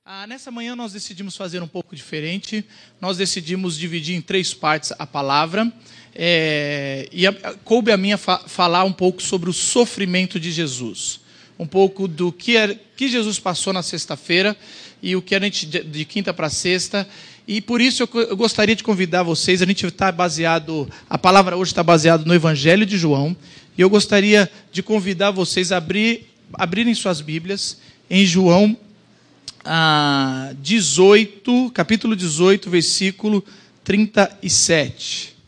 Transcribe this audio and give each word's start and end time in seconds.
Ah, 0.03 0.25
nessa 0.25 0.49
manhã 0.49 0.75
nós 0.75 0.91
decidimos 0.91 1.37
fazer 1.37 1.61
um 1.61 1.67
pouco 1.67 1.95
diferente. 1.95 2.65
Nós 2.99 3.17
decidimos 3.17 3.77
dividir 3.77 4.17
em 4.17 4.21
três 4.21 4.51
partes 4.53 4.91
a 4.97 5.05
palavra. 5.05 5.71
É, 6.15 7.07
e 7.11 7.25
a, 7.27 7.33
coube 7.63 7.91
a 7.91 7.97
mim 7.97 8.15
fa 8.17 8.39
falar 8.47 8.83
um 8.83 8.91
pouco 8.91 9.21
sobre 9.21 9.49
o 9.49 9.53
sofrimento 9.53 10.39
de 10.39 10.51
Jesus. 10.51 11.21
Um 11.57 11.65
pouco 11.65 12.07
do 12.07 12.31
que, 12.31 12.57
é, 12.57 12.77
que 12.95 13.07
Jesus 13.07 13.39
passou 13.39 13.73
na 13.73 13.83
sexta-feira 13.83 14.55
e 15.01 15.15
o 15.15 15.21
que 15.21 15.35
a 15.35 15.39
gente 15.39 15.65
de, 15.65 15.83
de 15.83 16.05
quinta 16.05 16.33
para 16.33 16.49
sexta. 16.49 17.07
E 17.47 17.61
por 17.61 17.81
isso 17.81 18.03
eu, 18.03 18.21
eu, 18.21 18.37
gostaria 18.37 18.75
de 18.75 18.83
convidar 18.83 19.23
vocês. 19.23 19.61
A 19.61 19.65
gente 19.65 19.85
está 19.85 20.11
baseado, 20.11 20.89
a 21.09 21.17
palavra 21.17 21.57
hoje 21.57 21.71
está 21.71 21.83
baseada 21.83 22.23
no 22.25 22.33
Evangelho 22.33 22.85
de 22.85 22.97
João. 22.97 23.35
E 23.77 23.81
eu 23.81 23.89
gostaria 23.89 24.49
de 24.71 24.83
convidar 24.83 25.31
vocês 25.31 25.71
a 25.71 25.77
abrir, 25.77 26.27
abrirem 26.53 26.93
suas 26.93 27.21
Bíblias 27.21 27.77
em 28.09 28.25
João 28.25 28.77
ah, 29.63 30.51
18, 30.61 31.71
capítulo 31.73 32.15
18, 32.15 32.69
versículo 32.69 33.43
37. 33.83 35.38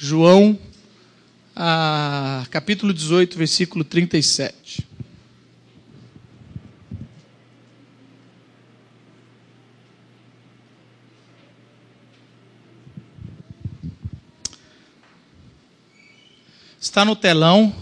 João, 0.00 0.56
ah, 1.56 2.46
capítulo 2.52 2.94
18, 2.94 3.36
versículo 3.36 3.82
37. 3.82 4.86
Está 16.80 17.04
no 17.04 17.16
telão. 17.16 17.74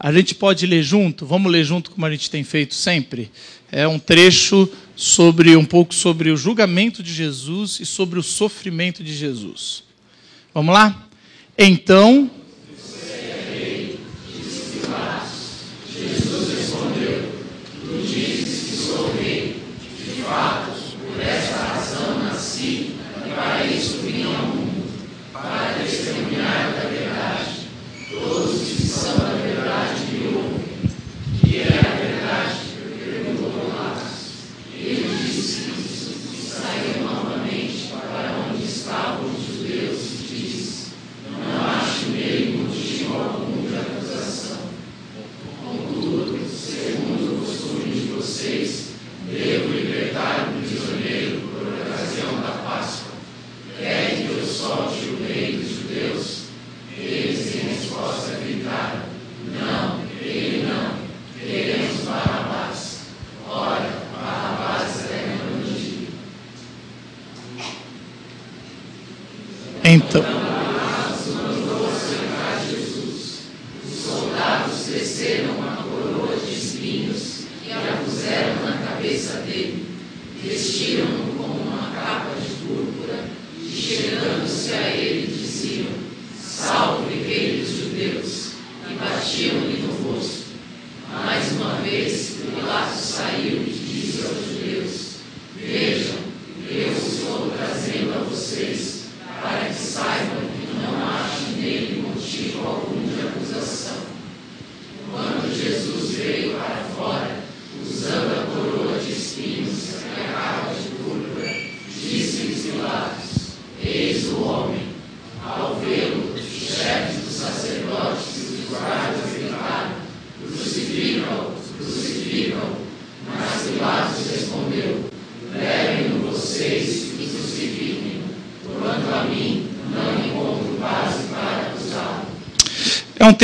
A 0.00 0.10
gente 0.10 0.34
pode 0.34 0.66
ler 0.66 0.82
junto? 0.82 1.26
Vamos 1.26 1.52
ler 1.52 1.64
junto 1.64 1.90
como 1.90 2.06
a 2.06 2.10
gente 2.10 2.30
tem 2.30 2.42
feito 2.42 2.74
sempre? 2.74 3.30
É 3.70 3.86
um 3.86 3.98
trecho 3.98 4.66
sobre 4.96 5.54
um 5.54 5.66
pouco 5.66 5.94
sobre 5.94 6.30
o 6.30 6.36
julgamento 6.36 7.02
de 7.02 7.12
Jesus 7.12 7.78
e 7.78 7.84
sobre 7.84 8.18
o 8.18 8.22
sofrimento 8.22 9.04
de 9.04 9.14
Jesus. 9.14 9.84
Vamos 10.54 10.72
lá? 10.72 11.11
Então. 11.56 12.30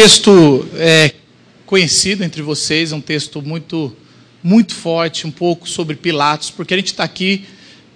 Texto 0.00 0.64
é, 0.76 1.10
conhecido 1.66 2.22
entre 2.22 2.40
vocês, 2.40 2.92
é 2.92 2.94
um 2.94 3.00
texto 3.00 3.42
muito, 3.42 3.92
muito 4.44 4.72
forte, 4.72 5.26
um 5.26 5.30
pouco 5.32 5.68
sobre 5.68 5.96
Pilatos, 5.96 6.50
porque 6.50 6.72
a 6.72 6.76
gente 6.76 6.92
está 6.92 7.02
aqui, 7.02 7.46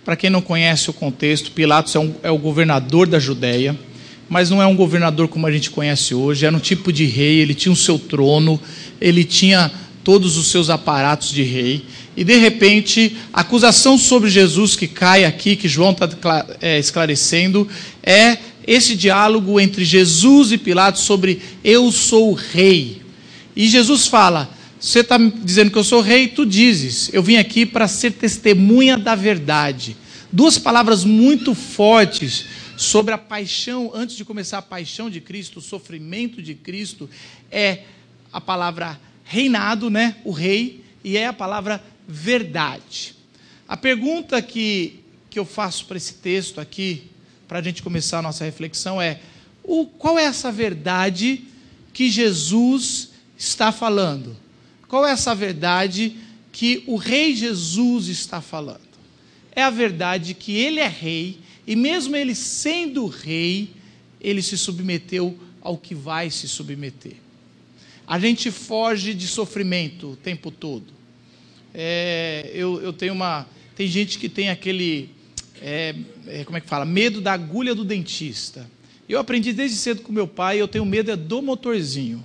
para 0.05 0.17
quem 0.17 0.29
não 0.29 0.43
conhece 0.43 0.91
o 0.91 0.93
contexto, 0.93 1.53
Pilatos 1.53 1.95
é, 1.95 2.01
um, 2.01 2.13
é 2.25 2.29
o 2.29 2.39
governador 2.39 3.07
da 3.07 3.21
Judéia, 3.21 3.79
mas 4.29 4.51
não 4.51 4.61
é 4.61 4.67
um 4.67 4.75
governador 4.75 5.29
como 5.29 5.47
a 5.47 5.53
gente 5.53 5.71
conhece 5.71 6.13
hoje, 6.13 6.45
era 6.45 6.57
um 6.57 6.59
tipo 6.59 6.93
de 6.93 7.05
rei, 7.05 7.39
ele 7.39 7.55
tinha 7.55 7.73
o 7.73 7.77
seu 7.77 8.01
trono, 8.01 8.61
ele 9.01 9.23
tinha 9.23 9.71
todos 10.03 10.37
os 10.37 10.49
seus 10.49 10.71
aparatos 10.71 11.31
de 11.31 11.45
rei, 11.45 11.85
e 12.17 12.25
de 12.25 12.37
repente, 12.37 13.17
a 13.33 13.43
acusação 13.43 13.97
sobre 13.97 14.29
Jesus 14.29 14.75
que 14.75 14.89
cai 14.89 15.25
aqui, 15.25 15.55
que 15.55 15.69
João 15.69 15.93
está 15.93 16.47
é, 16.61 16.81
esclarecendo, 16.81 17.69
é 18.03 18.39
esse 18.67 18.95
diálogo 18.95 19.59
entre 19.61 19.85
Jesus 19.85 20.53
e 20.53 20.59
Pilatos 20.59 21.03
sobre 21.03 21.41
eu 21.65 21.91
sou 21.91 22.33
rei. 22.33 23.03
E 23.55 23.69
Jesus 23.69 24.07
fala: 24.07 24.51
Você 24.81 25.01
está 25.01 25.19
dizendo 25.19 25.71
que 25.71 25.79
eu 25.79 25.85
sou 25.85 26.01
rei? 26.01 26.29
Tu 26.29 26.47
dizes, 26.47 27.11
eu 27.13 27.23
vim 27.23 27.37
aqui 27.37 27.67
para 27.67 27.89
ser 27.89 28.13
testemunha 28.13 28.97
da 28.97 29.15
verdade. 29.15 29.97
Duas 30.31 30.59
palavras 30.59 31.05
muito 31.05 31.55
fortes 31.55 32.47
sobre 32.77 33.13
a 33.13 33.19
paixão, 33.19 33.91
antes 33.95 34.17
de 34.17 34.25
começar 34.25 34.59
a 34.59 34.63
paixão 34.63 35.11
de 35.11 35.21
Cristo, 35.21 35.59
o 35.59 35.63
sofrimento 35.63 36.43
de 36.43 36.55
Cristo, 36.55 37.09
é 37.51 37.83
a 38.33 38.41
palavra 38.41 38.99
reinado, 39.25 39.91
né? 39.91 40.17
o 40.25 40.31
rei, 40.31 40.83
e 41.05 41.17
é 41.17 41.27
a 41.27 41.33
palavra 41.33 41.83
verdade. 42.09 43.15
A 43.69 43.77
pergunta 43.77 44.41
que, 44.43 45.01
que 45.31 45.39
eu 45.39 45.45
faço 45.45 45.87
para 45.87 45.97
esse 45.97 46.15
texto 46.15 46.61
aqui, 46.61 47.05
para 47.49 47.59
a 47.59 47.63
gente 47.63 47.83
começar 47.83 48.19
a 48.19 48.23
nossa 48.23 48.45
reflexão, 48.45 49.01
é: 49.01 49.21
o, 49.63 49.87
qual 49.87 50.19
é 50.19 50.25
essa 50.25 50.51
verdade 50.51 51.45
que 51.93 52.11
Jesus 52.11 53.11
está 53.39 53.71
falando? 53.71 54.37
Qual 54.89 55.07
é 55.07 55.11
essa 55.11 55.35
verdade 55.35 56.17
que 56.51 56.83
o 56.87 56.97
Rei 56.97 57.35
Jesus 57.35 58.09
está 58.09 58.41
falando? 58.41 58.81
É 59.55 59.63
a 59.63 59.71
verdade 59.71 60.35
que 60.35 60.57
ele 60.57 60.81
é 60.81 60.89
rei, 60.89 61.39
e 61.67 61.77
mesmo 61.77 62.17
ele 62.17 62.35
sendo 62.35 63.07
rei, 63.07 63.71
ele 64.21 64.43
se 64.43 64.57
submeteu 64.57 65.39
ao 65.61 65.77
que 65.77 65.95
vai 65.95 66.31
se 66.31 66.49
submeter. 66.49 67.17
A 68.07 68.19
gente 68.19 68.51
foge 68.51 69.15
de 69.15 69.27
sofrimento 69.27 70.13
o 70.13 70.17
tempo 70.17 70.51
todo. 70.51 70.87
É, 71.75 72.51
eu, 72.53 72.81
eu, 72.83 72.93
tenho 72.93 73.15
uma. 73.15 73.47
Tem 73.75 73.87
gente 73.87 74.19
que 74.19 74.29
tem 74.29 74.51
aquele. 74.51 75.11
É, 75.65 75.95
é, 76.27 76.45
como 76.45 76.59
é 76.59 76.61
que 76.61 76.69
fala? 76.69 76.85
Medo 76.85 77.21
da 77.21 77.33
agulha 77.33 77.73
do 77.75 77.85
dentista. 77.85 78.69
Eu 79.09 79.21
aprendi 79.21 79.53
desde 79.53 79.77
cedo 79.77 80.03
com 80.03 80.13
meu 80.13 80.27
pai, 80.27 80.61
eu 80.61 80.67
tenho 80.67 80.85
medo 80.85 81.11
é 81.13 81.17
do 81.17 81.41
motorzinho. 81.41 82.23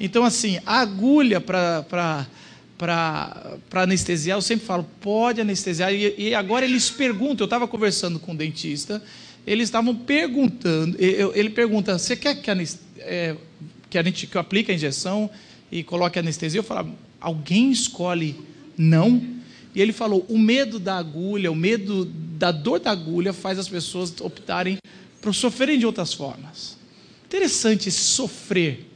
Então, 0.00 0.24
assim, 0.24 0.58
a 0.64 0.80
agulha 0.80 1.40
para 1.40 2.26
anestesiar, 3.74 4.38
eu 4.38 4.42
sempre 4.42 4.64
falo, 4.64 4.86
pode 5.00 5.42
anestesiar. 5.42 5.92
E, 5.92 6.14
e 6.16 6.34
agora 6.34 6.64
eles 6.64 6.88
perguntam, 6.88 7.44
eu 7.44 7.46
estava 7.46 7.68
conversando 7.68 8.18
com 8.18 8.32
um 8.32 8.36
dentista, 8.36 9.02
eles 9.46 9.68
estavam 9.68 9.94
perguntando, 9.94 10.96
ele 10.98 11.50
pergunta, 11.50 11.98
você 11.98 12.16
quer 12.16 12.36
que, 12.36 12.50
é, 12.98 13.36
que 13.90 13.98
a 13.98 14.02
gente 14.02 14.26
que 14.26 14.36
eu 14.36 14.40
aplique 14.40 14.70
a 14.70 14.74
injeção 14.74 15.28
e 15.70 15.82
coloque 15.82 16.18
anestesia? 16.18 16.60
Eu 16.60 16.64
falo, 16.64 16.94
alguém 17.20 17.70
escolhe 17.70 18.36
não? 18.76 19.39
E 19.74 19.80
ele 19.80 19.92
falou: 19.92 20.24
o 20.28 20.38
medo 20.38 20.78
da 20.78 20.96
agulha, 20.96 21.50
o 21.50 21.56
medo 21.56 22.04
da 22.04 22.50
dor 22.50 22.80
da 22.80 22.90
agulha 22.90 23.32
faz 23.32 23.58
as 23.58 23.68
pessoas 23.68 24.12
optarem 24.20 24.78
por 25.20 25.34
sofrerem 25.34 25.78
de 25.78 25.86
outras 25.86 26.12
formas. 26.12 26.76
Interessante 27.26 27.88
esse 27.88 28.00
sofrer. 28.00 28.88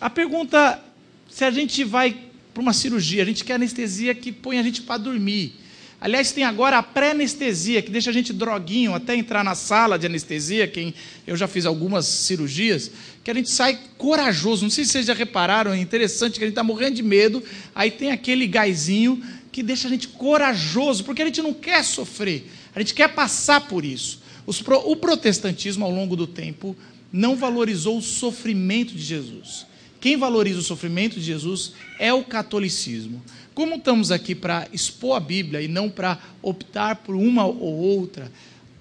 A 0.00 0.10
pergunta: 0.10 0.82
se 1.28 1.44
a 1.44 1.50
gente 1.50 1.84
vai 1.84 2.16
para 2.52 2.62
uma 2.62 2.72
cirurgia, 2.72 3.22
a 3.22 3.26
gente 3.26 3.44
quer 3.44 3.54
anestesia 3.54 4.14
que 4.14 4.32
põe 4.32 4.58
a 4.58 4.62
gente 4.62 4.82
para 4.82 4.98
dormir. 4.98 5.59
Aliás, 6.00 6.32
tem 6.32 6.44
agora 6.44 6.78
a 6.78 6.82
pré-anestesia, 6.82 7.82
que 7.82 7.90
deixa 7.90 8.08
a 8.08 8.12
gente 8.12 8.32
droguinho 8.32 8.94
até 8.94 9.14
entrar 9.14 9.44
na 9.44 9.54
sala 9.54 9.98
de 9.98 10.06
anestesia. 10.06 10.66
Quem 10.66 10.94
eu 11.26 11.36
já 11.36 11.46
fiz 11.46 11.66
algumas 11.66 12.06
cirurgias, 12.06 12.90
que 13.22 13.30
a 13.30 13.34
gente 13.34 13.50
sai 13.50 13.78
corajoso. 13.98 14.62
Não 14.62 14.70
sei 14.70 14.86
se 14.86 14.92
vocês 14.92 15.06
já 15.06 15.12
repararam, 15.12 15.72
é 15.72 15.78
interessante 15.78 16.38
que 16.38 16.44
a 16.44 16.46
gente 16.46 16.52
está 16.52 16.64
morrendo 16.64 16.96
de 16.96 17.02
medo. 17.02 17.42
Aí 17.74 17.90
tem 17.90 18.12
aquele 18.12 18.46
gásinho 18.46 19.22
que 19.52 19.62
deixa 19.62 19.88
a 19.88 19.90
gente 19.90 20.08
corajoso, 20.08 21.04
porque 21.04 21.20
a 21.20 21.26
gente 21.26 21.42
não 21.42 21.52
quer 21.52 21.84
sofrer, 21.84 22.46
a 22.74 22.78
gente 22.78 22.94
quer 22.94 23.08
passar 23.08 23.60
por 23.68 23.84
isso. 23.84 24.22
o 24.46 24.96
protestantismo, 24.96 25.84
ao 25.84 25.90
longo 25.90 26.16
do 26.16 26.26
tempo, 26.26 26.74
não 27.12 27.36
valorizou 27.36 27.98
o 27.98 28.02
sofrimento 28.02 28.94
de 28.94 29.02
Jesus. 29.02 29.66
Quem 30.00 30.16
valoriza 30.16 30.60
o 30.60 30.62
sofrimento 30.62 31.16
de 31.16 31.26
Jesus 31.26 31.72
é 31.98 32.12
o 32.12 32.24
catolicismo. 32.24 33.22
Como 33.54 33.74
estamos 33.74 34.10
aqui 34.10 34.34
para 34.34 34.66
expor 34.72 35.16
a 35.16 35.20
Bíblia 35.20 35.60
e 35.60 35.68
não 35.68 35.90
para 35.90 36.18
optar 36.40 36.96
por 36.96 37.14
uma 37.14 37.44
ou 37.44 37.76
outra, 37.76 38.32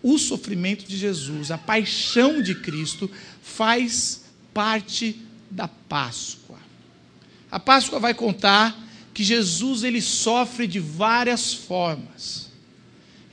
o 0.01 0.17
sofrimento 0.17 0.85
de 0.87 0.95
Jesus, 0.95 1.51
a 1.51 1.57
paixão 1.57 2.41
de 2.41 2.55
Cristo, 2.55 3.11
faz 3.41 4.23
parte 4.53 5.19
da 5.51 5.67
Páscoa. 5.67 6.57
A 7.51 7.59
Páscoa 7.59 7.99
vai 7.99 8.13
contar 8.13 8.87
que 9.13 9.23
Jesus 9.23 9.83
ele 9.83 10.01
sofre 10.01 10.67
de 10.67 10.79
várias 10.79 11.53
formas. 11.53 12.47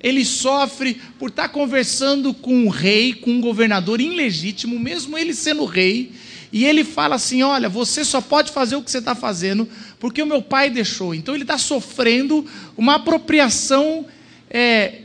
Ele 0.03 0.25
sofre 0.25 1.01
por 1.19 1.31
estar 1.31 1.51
conversando 1.51 2.35
com 2.35 2.65
um 2.65 2.69
rei, 2.69 3.15
com 3.15 3.31
um 3.31 3.41
governador 3.41 4.01
ilegítimo, 4.01 4.79
mesmo 4.79 5.17
ele 5.17 5.33
sendo 5.33 5.65
rei, 5.65 6.13
e 6.57 6.65
ele 6.65 6.85
fala 6.85 7.17
assim: 7.17 7.43
Olha, 7.43 7.69
você 7.69 8.03
só 8.03 8.19
pode 8.19 8.51
fazer 8.51 8.77
o 8.77 8.83
que 8.83 8.91
você 8.91 8.97
está 8.97 9.15
fazendo 9.15 9.69
porque 10.01 10.23
o 10.23 10.27
meu 10.27 10.41
pai 10.41 10.71
deixou. 10.71 11.15
Então 11.15 11.35
ele 11.35 11.45
está 11.45 11.59
sofrendo 11.59 12.47
uma 12.79 12.95
apropriação 12.95 14.07
é, 14.49 15.03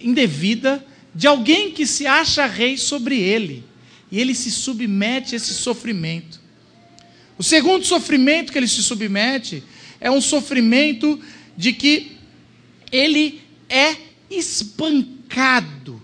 indevida 0.00 0.82
de 1.14 1.26
alguém 1.26 1.72
que 1.72 1.86
se 1.86 2.06
acha 2.06 2.46
rei 2.46 2.78
sobre 2.78 3.20
ele. 3.20 3.62
E 4.10 4.18
ele 4.18 4.34
se 4.34 4.50
submete 4.50 5.34
a 5.34 5.36
esse 5.36 5.52
sofrimento. 5.52 6.40
O 7.36 7.42
segundo 7.42 7.84
sofrimento 7.84 8.50
que 8.50 8.56
ele 8.56 8.66
se 8.66 8.82
submete 8.82 9.62
é 10.00 10.10
um 10.10 10.22
sofrimento 10.22 11.20
de 11.54 11.74
que 11.74 12.12
ele 12.90 13.42
é 13.68 13.94
espancado. 14.30 16.00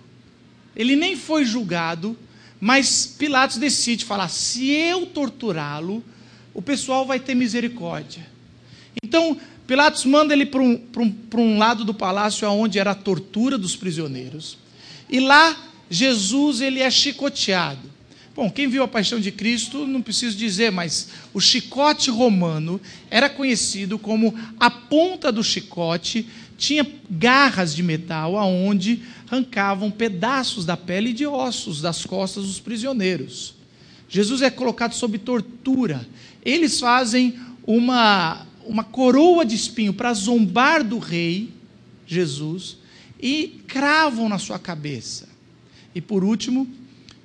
Ele 0.76 0.94
nem 0.94 1.16
foi 1.16 1.46
julgado, 1.46 2.18
mas 2.60 3.06
Pilatos 3.06 3.56
decide 3.56 4.04
falar: 4.04 4.28
se 4.28 4.70
eu 4.70 5.06
torturá-lo, 5.06 6.04
o 6.52 6.60
pessoal 6.60 7.06
vai 7.06 7.18
ter 7.18 7.34
misericórdia. 7.34 8.26
Então, 9.02 9.36
Pilatos 9.66 10.04
manda 10.04 10.34
ele 10.34 10.44
para 10.44 10.60
um, 10.60 10.80
um, 10.98 11.14
um 11.40 11.58
lado 11.58 11.84
do 11.84 11.94
palácio 11.94 12.48
onde 12.50 12.78
era 12.78 12.90
a 12.90 12.94
tortura 12.94 13.56
dos 13.56 13.76
prisioneiros. 13.76 14.58
E 15.08 15.20
lá, 15.20 15.56
Jesus 15.88 16.60
ele 16.60 16.80
é 16.80 16.90
chicoteado. 16.90 17.90
Bom, 18.34 18.50
quem 18.50 18.68
viu 18.68 18.82
a 18.82 18.88
paixão 18.88 19.18
de 19.18 19.32
Cristo, 19.32 19.86
não 19.86 20.00
preciso 20.00 20.36
dizer, 20.36 20.70
mas 20.70 21.08
o 21.34 21.40
chicote 21.40 22.10
romano 22.10 22.80
era 23.10 23.28
conhecido 23.28 23.98
como 23.98 24.34
a 24.58 24.70
ponta 24.70 25.32
do 25.32 25.42
chicote 25.42 26.28
tinha 26.60 26.86
garras 27.08 27.74
de 27.74 27.82
metal 27.82 28.36
aonde 28.36 29.02
arrancavam 29.26 29.90
pedaços 29.90 30.66
da 30.66 30.76
pele 30.76 31.10
e 31.10 31.14
de 31.14 31.26
ossos 31.26 31.80
das 31.80 32.04
costas 32.04 32.44
dos 32.44 32.60
prisioneiros. 32.60 33.54
Jesus 34.06 34.42
é 34.42 34.50
colocado 34.50 34.92
sob 34.92 35.16
tortura. 35.16 36.06
Eles 36.44 36.78
fazem 36.78 37.40
uma, 37.66 38.46
uma 38.66 38.84
coroa 38.84 39.42
de 39.42 39.54
espinho 39.54 39.94
para 39.94 40.12
zombar 40.12 40.84
do 40.84 40.98
rei 40.98 41.48
Jesus 42.06 42.76
e 43.18 43.62
cravam 43.66 44.28
na 44.28 44.38
sua 44.38 44.58
cabeça. 44.58 45.30
E 45.94 46.00
por 46.00 46.22
último, 46.22 46.68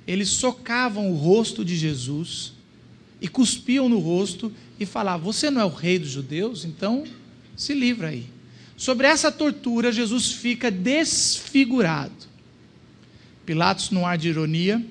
eles 0.06 0.30
socavam 0.30 1.12
o 1.12 1.14
rosto 1.14 1.62
de 1.62 1.76
Jesus 1.76 2.54
e 3.20 3.28
cuspiam 3.28 3.86
no 3.86 3.98
rosto 3.98 4.50
e 4.80 4.86
falavam: 4.86 5.30
Você 5.30 5.50
não 5.50 5.60
é 5.60 5.64
o 5.66 5.68
rei 5.68 5.98
dos 5.98 6.10
judeus? 6.10 6.64
Então 6.64 7.04
se 7.54 7.74
livra 7.74 8.08
aí. 8.08 8.35
Sobre 8.76 9.06
essa 9.06 9.32
tortura, 9.32 9.90
Jesus 9.90 10.32
fica 10.32 10.70
desfigurado. 10.70 12.12
Pilatos, 13.46 13.90
num 13.90 14.04
ar 14.04 14.18
de 14.18 14.28
ironia, 14.28 14.84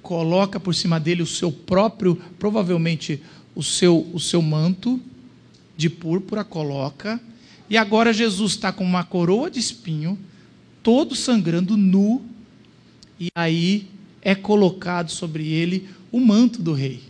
coloca 0.00 0.60
por 0.60 0.74
cima 0.74 1.00
dele 1.00 1.22
o 1.22 1.26
seu 1.26 1.50
próprio, 1.50 2.16
provavelmente 2.38 3.22
o 3.54 3.62
seu, 3.62 4.08
o 4.12 4.20
seu 4.20 4.40
manto 4.40 5.00
de 5.76 5.90
púrpura, 5.90 6.44
coloca, 6.44 7.20
e 7.68 7.76
agora 7.76 8.12
Jesus 8.12 8.52
está 8.52 8.72
com 8.72 8.84
uma 8.84 9.04
coroa 9.04 9.50
de 9.50 9.58
espinho, 9.58 10.18
todo 10.82 11.14
sangrando, 11.14 11.76
nu, 11.76 12.24
e 13.18 13.28
aí 13.34 13.86
é 14.22 14.34
colocado 14.34 15.10
sobre 15.10 15.48
ele 15.48 15.88
o 16.12 16.20
manto 16.20 16.62
do 16.62 16.72
rei. 16.72 17.02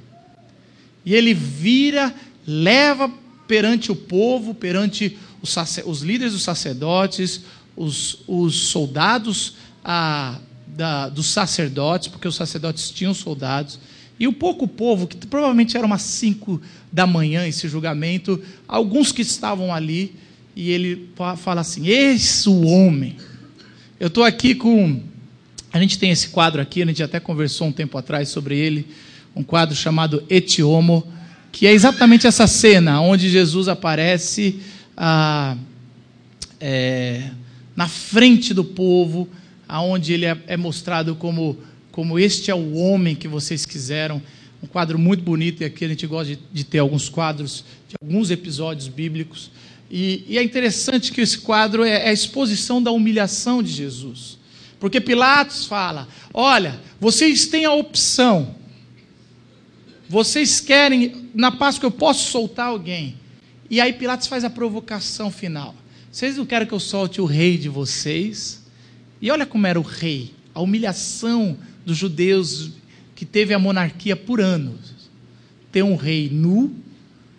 E 1.04 1.14
ele 1.14 1.34
vira, 1.34 2.14
leva 2.46 3.12
perante 3.46 3.92
o 3.92 3.96
povo, 3.96 4.54
perante 4.54 5.16
os, 5.42 5.56
os 5.84 6.02
líderes 6.02 6.32
dos 6.32 6.42
sacerdotes, 6.42 7.42
os, 7.76 8.18
os 8.26 8.54
soldados 8.54 9.54
ah, 9.84 10.38
da, 10.66 11.08
dos 11.08 11.26
sacerdotes, 11.26 12.08
porque 12.08 12.28
os 12.28 12.36
sacerdotes 12.36 12.90
tinham 12.90 13.14
soldados, 13.14 13.78
e 14.18 14.26
o 14.26 14.32
pouco 14.32 14.66
povo, 14.66 15.06
que 15.06 15.16
provavelmente 15.26 15.76
era 15.76 15.86
umas 15.86 16.02
cinco 16.02 16.60
da 16.92 17.06
manhã 17.06 17.46
esse 17.46 17.68
julgamento, 17.68 18.42
alguns 18.66 19.12
que 19.12 19.22
estavam 19.22 19.72
ali, 19.72 20.14
e 20.56 20.70
ele 20.70 21.10
fala 21.36 21.60
assim: 21.60 21.86
Esse 21.86 22.48
o 22.48 22.66
homem. 22.66 23.16
Eu 24.00 24.08
estou 24.08 24.24
aqui 24.24 24.56
com. 24.56 25.00
A 25.72 25.78
gente 25.78 25.98
tem 25.98 26.10
esse 26.10 26.30
quadro 26.30 26.60
aqui, 26.60 26.82
a 26.82 26.86
gente 26.86 27.02
até 27.02 27.20
conversou 27.20 27.68
um 27.68 27.72
tempo 27.72 27.96
atrás 27.96 28.28
sobre 28.28 28.58
ele, 28.58 28.88
um 29.36 29.42
quadro 29.44 29.76
chamado 29.76 30.24
Etiomo, 30.28 31.06
que 31.52 31.66
é 31.66 31.72
exatamente 31.72 32.26
essa 32.26 32.46
cena 32.46 33.00
onde 33.00 33.28
Jesus 33.28 33.68
aparece 33.68 34.60
ah, 35.00 35.56
é, 36.60 37.30
na 37.76 37.86
frente 37.86 38.52
do 38.52 38.64
povo, 38.64 39.28
aonde 39.68 40.12
ele 40.12 40.26
é, 40.26 40.36
é, 40.48 40.56
mostrado 40.56 41.14
como, 41.14 41.56
como 41.92 42.18
este 42.18 42.50
é 42.50 42.54
o 42.54 42.74
homem 42.74 43.14
que 43.14 43.28
vocês 43.28 43.64
quiseram. 43.64 44.20
Um 44.60 44.66
quadro 44.66 44.98
muito 44.98 45.22
bonito, 45.22 45.62
e 45.62 45.64
aqui 45.64 45.84
a 45.84 45.88
gente 45.88 46.04
gosta 46.04 46.34
de, 46.34 46.40
de 46.52 46.64
ter 46.64 46.80
alguns 46.80 47.08
quadros 47.08 47.64
de 47.88 47.94
alguns 48.02 48.32
episódios 48.32 48.88
bíblicos. 48.88 49.52
E, 49.88 50.24
e 50.26 50.36
é 50.36 50.42
interessante 50.42 51.12
que 51.12 51.20
esse 51.20 51.38
quadro 51.38 51.84
é, 51.84 52.06
é 52.06 52.08
a 52.08 52.12
exposição 52.12 52.82
da 52.82 52.90
humilhação 52.90 53.62
de 53.62 53.70
Jesus. 53.70 54.36
Porque 54.80 55.00
Pilatos 55.00 55.64
fala: 55.64 56.08
olha, 56.34 56.80
vocês 56.98 57.46
têm 57.46 57.64
a 57.64 57.72
opção. 57.72 58.56
Vocês 60.08 60.60
querem, 60.60 61.28
na 61.32 61.52
Páscoa 61.52 61.86
eu 61.86 61.90
posso 61.92 62.30
soltar 62.30 62.66
alguém. 62.66 63.14
E 63.70 63.80
aí 63.80 63.92
Pilatos 63.92 64.26
faz 64.26 64.44
a 64.44 64.50
provocação 64.50 65.30
final. 65.30 65.74
Vocês 66.10 66.36
não 66.36 66.46
querem 66.46 66.66
que 66.66 66.72
eu 66.72 66.80
solte 66.80 67.20
o 67.20 67.26
rei 67.26 67.58
de 67.58 67.68
vocês? 67.68 68.62
E 69.20 69.30
olha 69.30 69.44
como 69.44 69.66
era 69.66 69.78
o 69.78 69.82
rei, 69.82 70.34
a 70.54 70.60
humilhação 70.60 71.56
dos 71.84 71.96
judeus 71.96 72.70
que 73.14 73.26
teve 73.26 73.52
a 73.52 73.58
monarquia 73.58 74.16
por 74.16 74.40
anos. 74.40 75.10
Ter 75.70 75.82
um 75.82 75.96
rei 75.96 76.30
nu, 76.30 76.74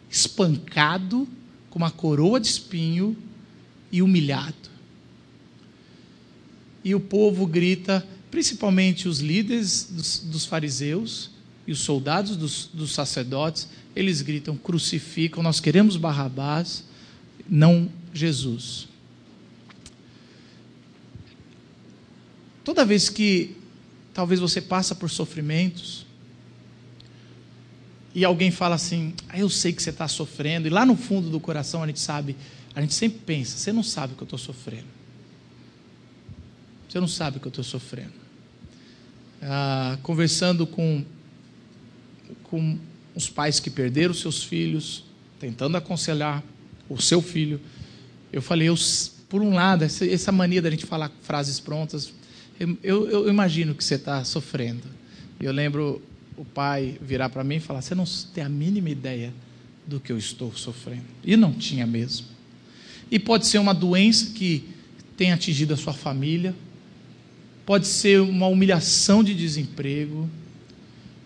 espancado, 0.09 1.27
com 1.69 1.79
uma 1.79 1.91
coroa 1.91 2.39
de 2.39 2.47
espinho 2.47 3.17
e 3.91 4.01
humilhado. 4.01 4.69
E 6.83 6.93
o 6.93 6.99
povo 6.99 7.45
grita, 7.47 8.05
principalmente 8.29 9.07
os 9.07 9.19
líderes 9.19 9.87
dos, 9.89 10.19
dos 10.19 10.45
fariseus 10.45 11.31
e 11.67 11.71
os 11.71 11.79
soldados 11.79 12.35
dos, 12.35 12.69
dos 12.73 12.91
sacerdotes, 12.91 13.67
eles 13.95 14.21
gritam: 14.21 14.55
crucificam, 14.55 15.43
nós 15.43 15.59
queremos 15.59 15.97
Barrabás, 15.97 16.83
não 17.47 17.89
Jesus. 18.13 18.87
Toda 22.63 22.85
vez 22.85 23.09
que 23.09 23.55
talvez 24.13 24.39
você 24.39 24.61
passa 24.61 24.93
por 24.93 25.09
sofrimentos, 25.09 26.05
e 28.13 28.25
alguém 28.25 28.51
fala 28.51 28.75
assim: 28.75 29.13
ah, 29.27 29.39
Eu 29.39 29.49
sei 29.49 29.73
que 29.73 29.81
você 29.81 29.89
está 29.89 30.07
sofrendo, 30.07 30.67
e 30.67 30.69
lá 30.69 30.85
no 30.85 30.95
fundo 30.95 31.29
do 31.29 31.39
coração 31.39 31.83
a 31.83 31.87
gente 31.87 31.99
sabe, 31.99 32.35
a 32.75 32.81
gente 32.81 32.93
sempre 32.93 33.19
pensa: 33.25 33.57
Você 33.57 33.71
não 33.71 33.83
sabe 33.83 34.13
o 34.13 34.15
que 34.15 34.23
eu 34.23 34.25
estou 34.25 34.39
sofrendo. 34.39 34.99
Você 36.87 36.99
não 36.99 37.07
sabe 37.07 37.37
o 37.37 37.39
que 37.39 37.47
eu 37.47 37.49
estou 37.51 37.63
sofrendo. 37.63 38.13
Ah, 39.41 39.97
conversando 40.01 40.65
com, 40.65 41.05
com 42.43 42.79
os 43.19 43.29
pais 43.29 43.59
que 43.59 43.69
perderam 43.69 44.13
seus 44.13 44.41
filhos, 44.41 45.03
tentando 45.41 45.75
aconselhar 45.75 46.41
o 46.87 46.99
seu 47.01 47.21
filho, 47.21 47.59
eu 48.31 48.41
falei: 48.41 48.69
eu, 48.69 48.75
Por 49.27 49.41
um 49.41 49.53
lado, 49.53 49.83
essa, 49.83 50.05
essa 50.05 50.31
mania 50.31 50.61
da 50.61 50.71
gente 50.71 50.85
falar 50.85 51.11
frases 51.21 51.59
prontas, 51.59 52.13
eu, 52.81 53.09
eu, 53.09 53.29
imagino 53.29 53.75
que 53.75 53.83
você 53.83 53.95
está 53.95 54.23
sofrendo. 54.23 54.83
Eu 55.39 55.51
lembro 55.51 56.01
o 56.37 56.45
pai 56.45 56.97
virar 57.01 57.27
para 57.29 57.43
mim 57.43 57.55
e 57.55 57.59
falar: 57.59 57.81
Você 57.81 57.93
não 57.93 58.05
tem 58.33 58.43
a 58.43 58.49
mínima 58.49 58.89
ideia 58.89 59.33
do 59.85 59.99
que 59.99 60.13
eu 60.13 60.17
estou 60.17 60.55
sofrendo. 60.55 61.03
E 61.23 61.35
não 61.35 61.51
tinha 61.51 61.85
mesmo. 61.85 62.27
E 63.11 63.19
pode 63.19 63.47
ser 63.47 63.57
uma 63.57 63.73
doença 63.73 64.31
que 64.33 64.63
tem 65.17 65.33
atingido 65.33 65.73
a 65.73 65.77
sua 65.77 65.93
família, 65.93 66.55
pode 67.65 67.85
ser 67.85 68.21
uma 68.21 68.47
humilhação 68.47 69.21
de 69.21 69.35
desemprego, 69.35 70.29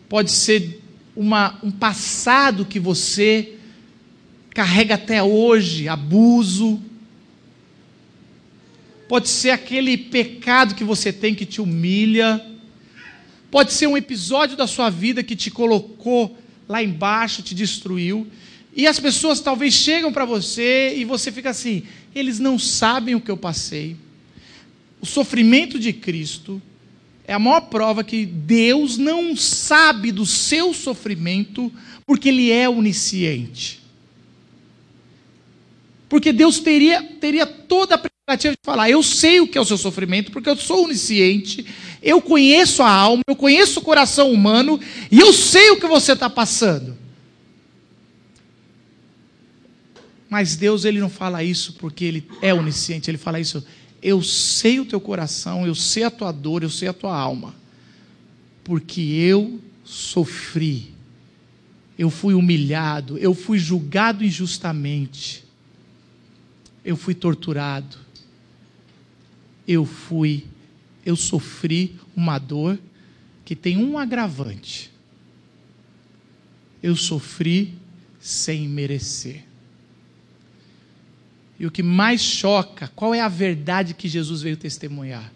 pode 0.09 0.31
ser 0.31 0.82
uma, 1.15 1.60
um 1.63 1.72
passado 1.72 2.65
que 2.65 2.79
você 2.79 3.55
carrega 4.51 4.96
até 4.96 5.22
hoje, 5.22 5.88
abuso. 5.88 6.82
Pode 9.08 9.29
ser 9.29 9.51
aquele 9.51 9.98
pecado 9.98 10.75
que 10.75 10.84
você 10.84 11.12
tem 11.13 11.36
que 11.36 11.46
te 11.46 11.62
humilha 11.62 12.41
Pode 13.53 13.72
ser 13.72 13.86
um 13.86 13.96
episódio 13.96 14.58
da 14.58 14.65
sua 14.65 14.89
vida 14.89 15.22
que 15.22 15.36
te 15.36 15.51
colocou 15.51 16.36
lá 16.67 16.82
embaixo, 16.82 17.43
te 17.43 17.53
destruiu. 17.53 18.25
E 18.75 18.88
as 18.88 19.00
pessoas 19.00 19.39
talvez 19.39 19.75
chegam 19.75 20.12
para 20.12 20.25
você 20.25 20.96
e 20.98 21.05
você 21.05 21.32
fica 21.32 21.51
assim: 21.51 21.84
eles 22.15 22.39
não 22.39 22.58
sabem 22.58 23.13
o 23.13 23.22
que 23.22 23.29
eu 23.29 23.38
passei. 23.38 23.96
O 25.00 25.05
sofrimento 25.05 25.77
de 25.77 25.93
Cristo 25.93 26.60
é 27.25 27.33
a 27.33 27.39
maior 27.39 27.61
prova 27.61 28.03
que 28.03 28.25
Deus 28.25 28.97
não 28.97 29.35
sabe 29.35 30.11
do 30.11 30.25
seu 30.25 30.73
sofrimento, 30.73 31.71
porque 32.05 32.29
Ele 32.29 32.51
é 32.51 32.69
onisciente. 32.69 33.81
Porque 36.09 36.31
Deus 36.31 36.59
teria, 36.59 37.01
teria 37.01 37.45
toda 37.45 37.95
a 37.95 38.35
de 38.35 38.53
falar, 38.63 38.89
eu 38.89 39.03
sei 39.03 39.41
o 39.41 39.47
que 39.47 39.57
é 39.57 39.61
o 39.61 39.65
seu 39.65 39.77
sofrimento, 39.77 40.31
porque 40.31 40.49
eu 40.49 40.55
sou 40.55 40.85
onisciente, 40.85 41.65
eu 42.01 42.21
conheço 42.21 42.81
a 42.81 42.89
alma, 42.89 43.21
eu 43.27 43.35
conheço 43.35 43.79
o 43.79 43.83
coração 43.83 44.31
humano, 44.31 44.79
e 45.11 45.19
eu 45.19 45.33
sei 45.33 45.71
o 45.71 45.79
que 45.79 45.87
você 45.87 46.13
está 46.13 46.29
passando. 46.29 46.97
Mas 50.29 50.55
Deus 50.55 50.85
ele 50.85 50.99
não 50.99 51.09
fala 51.09 51.43
isso 51.43 51.73
porque 51.73 52.05
ele 52.05 52.27
é 52.41 52.53
onisciente, 52.53 53.09
ele 53.09 53.17
fala 53.17 53.39
isso, 53.39 53.63
eu 54.03 54.22
sei 54.22 54.81
o 54.81 54.86
teu 54.86 55.00
coração, 55.00 55.65
eu 55.65 55.74
sei 55.74 56.03
a 56.03 56.12
tua 56.12 56.31
dor, 56.33 56.62
eu 56.62 56.69
sei 56.69 56.89
a 56.89 56.93
tua 56.93 57.17
alma, 57.17 57.55
porque 58.63 59.01
eu 59.01 59.62
sofri, 59.86 60.93
eu 61.98 62.10
fui 62.10 62.33
humilhado, 62.33 63.17
eu 63.17 63.33
fui 63.33 63.57
julgado 63.57 64.25
injustamente, 64.25 65.45
eu 66.83 66.98
fui 66.98 67.15
torturado, 67.15 67.98
eu 69.65 69.86
fui, 69.86 70.45
eu 71.05 71.15
sofri 71.15 71.95
uma 72.13 72.38
dor 72.38 72.77
que 73.45 73.55
tem 73.55 73.77
um 73.77 73.98
agravante. 73.98 74.91
Eu 76.81 76.98
sofri 76.98 77.74
sem 78.19 78.67
merecer. 78.67 79.45
E 81.60 81.65
o 81.65 81.72
que 81.72 81.83
mais 81.83 82.22
choca, 82.22 82.91
qual 82.95 83.13
é 83.13 83.22
a 83.22 83.27
verdade 83.27 83.93
que 83.93 84.07
Jesus 84.07 84.41
veio 84.41 84.57
testemunhar? 84.57 85.31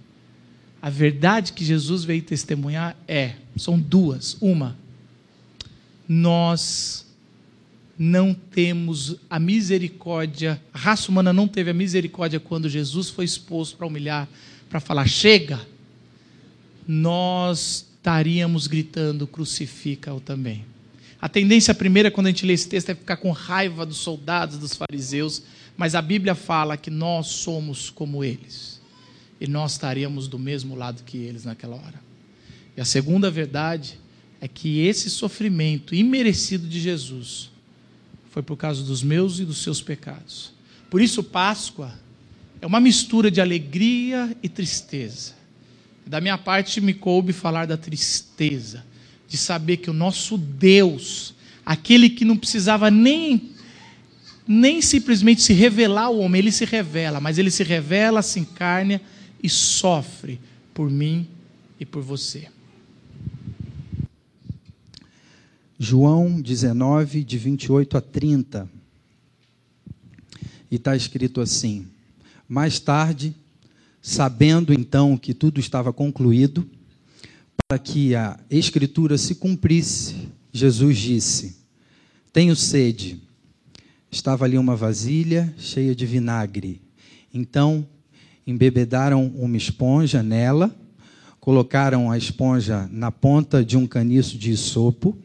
A 0.82 0.90
verdade 0.90 1.54
que 1.54 1.66
Jesus 1.66 2.04
veio 2.04 2.22
testemunhar 2.22 2.96
é, 3.08 3.34
são 3.56 3.80
duas. 3.80 4.38
Uma, 4.42 4.78
nós 6.08 7.06
não 7.98 8.34
temos 8.34 9.16
a 9.30 9.40
misericórdia, 9.40 10.62
a 10.72 10.78
raça 10.78 11.10
humana 11.10 11.34
não 11.34 11.48
teve 11.48 11.72
a 11.72 11.74
misericórdia 11.74 12.40
quando 12.40 12.70
Jesus 12.70 13.10
foi 13.10 13.26
exposto 13.26 13.76
para 13.76 13.88
humilhar, 13.88 14.28
para 14.70 14.80
falar, 14.80 15.08
chega, 15.08 15.60
nós 16.88 17.88
estaríamos 17.98 18.68
gritando, 18.68 19.26
crucifica-o 19.26 20.20
também. 20.20 20.64
A 21.20 21.28
tendência 21.28 21.74
primeira, 21.74 22.12
quando 22.12 22.28
a 22.28 22.30
gente 22.30 22.46
lê 22.46 22.54
esse 22.54 22.70
texto, 22.70 22.90
é 22.90 22.96
ficar 22.96 23.18
com 23.18 23.32
raiva 23.32 23.86
dos 23.86 23.98
soldados, 23.98 24.60
dos 24.60 24.76
fariseus, 24.76 25.42
mas 25.78 25.94
a 25.94 26.02
Bíblia 26.02 26.34
fala 26.34 26.76
que 26.76 26.90
nós 26.90 27.28
somos 27.28 27.90
como 27.90 28.24
eles, 28.24 28.82
e 29.40 29.48
nós 29.48 29.74
estaríamos 29.74 30.28
do 30.28 30.40
mesmo 30.40 30.76
lado 30.76 31.04
que 31.04 31.18
eles 31.18 31.46
naquela 31.46 31.76
hora. 31.76 32.02
E 32.76 32.82
a 32.82 32.86
segunda 32.86 33.30
verdade 33.30 34.00
é 34.42 34.48
que 34.48 34.80
esse 34.80 35.10
sofrimento 35.10 35.96
imerecido 35.96 36.68
de 36.68 36.80
Jesus, 36.80 37.50
foi 38.30 38.44
por 38.44 38.56
causa 38.56 38.84
dos 38.84 39.02
meus 39.02 39.40
e 39.40 39.46
dos 39.46 39.64
seus 39.64 39.82
pecados. 39.82 40.52
Por 40.90 41.02
isso, 41.02 41.24
Páscoa 41.24 41.94
é 42.62 42.68
uma 42.68 42.80
mistura 42.80 43.32
de 43.32 43.42
alegria 43.42 44.36
e 44.44 44.50
tristeza. 44.50 45.34
Da 46.06 46.22
minha 46.22 46.38
parte, 46.38 46.80
me 46.80 46.94
coube 46.94 47.34
falar 47.34 47.66
da 47.66 47.78
tristeza, 47.78 48.86
de 49.28 49.38
saber 49.38 49.78
que 49.78 49.90
o 49.90 49.94
nosso 49.94 50.38
Deus, 50.38 51.34
aquele 51.66 52.10
que 52.10 52.24
não 52.24 52.38
precisava 52.38 52.90
nem, 52.92 53.52
nem 54.48 54.82
simplesmente 54.82 55.42
se 55.42 55.54
revelar 55.54 56.06
ao 56.06 56.18
homem, 56.20 56.40
ele 56.40 56.52
se 56.52 56.66
revela, 56.66 57.20
mas 57.20 57.38
ele 57.38 57.52
se 57.52 57.64
revela, 57.64 58.22
se 58.22 58.40
encarna 58.40 59.02
e 59.44 59.50
sofre 59.50 60.40
por 60.74 60.90
mim 60.90 61.28
e 61.80 61.86
por 61.86 62.02
você. 62.02 62.48
João 65.80 66.42
19, 66.42 67.24
de 67.24 67.38
28 67.38 67.98
a 67.98 68.02
30. 68.02 68.70
E 70.72 70.76
está 70.76 70.96
escrito 70.96 71.40
assim: 71.40 71.86
Mais 72.48 72.80
tarde, 72.80 73.36
sabendo 74.02 74.74
então 74.74 75.18
que 75.18 75.34
tudo 75.34 75.60
estava 75.60 75.94
concluído, 75.94 76.68
para 77.68 77.78
que 77.78 78.16
a 78.16 78.40
Escritura 78.50 79.18
se 79.18 79.36
cumprisse, 79.36 80.30
Jesus 80.52 80.98
disse: 80.98 81.58
Tenho 82.34 82.56
sede. 82.56 83.27
Estava 84.18 84.46
ali 84.46 84.58
uma 84.58 84.76
vasilha 84.76 85.54
cheia 85.60 85.94
de 85.94 86.04
vinagre. 86.04 86.82
Então, 87.32 87.88
embebedaram 88.48 89.28
uma 89.28 89.56
esponja 89.56 90.24
nela, 90.24 90.76
colocaram 91.40 92.10
a 92.10 92.18
esponja 92.18 92.90
na 92.92 93.12
ponta 93.12 93.64
de 93.64 93.78
um 93.78 93.86
caniço 93.86 94.36
de 94.36 94.50
isopo 94.50 95.16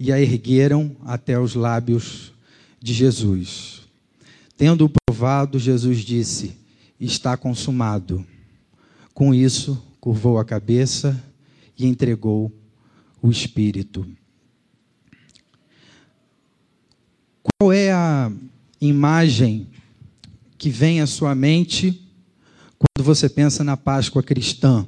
e 0.00 0.10
a 0.10 0.18
ergueram 0.18 0.96
até 1.04 1.38
os 1.38 1.54
lábios 1.54 2.32
de 2.80 2.94
Jesus. 2.94 3.82
Tendo 4.56 4.90
provado, 5.06 5.58
Jesus 5.58 5.98
disse: 5.98 6.56
Está 6.98 7.36
consumado. 7.36 8.24
Com 9.12 9.34
isso, 9.34 9.80
curvou 10.00 10.38
a 10.38 10.46
cabeça 10.46 11.22
e 11.78 11.86
entregou 11.86 12.50
o 13.20 13.30
Espírito. 13.30 14.06
Qual 17.44 17.72
é 17.72 17.92
a 17.92 18.32
imagem 18.80 19.68
que 20.56 20.70
vem 20.70 21.00
à 21.00 21.06
sua 21.06 21.34
mente 21.34 22.02
quando 22.78 23.04
você 23.04 23.28
pensa 23.28 23.62
na 23.62 23.76
Páscoa 23.76 24.22
cristã? 24.22 24.86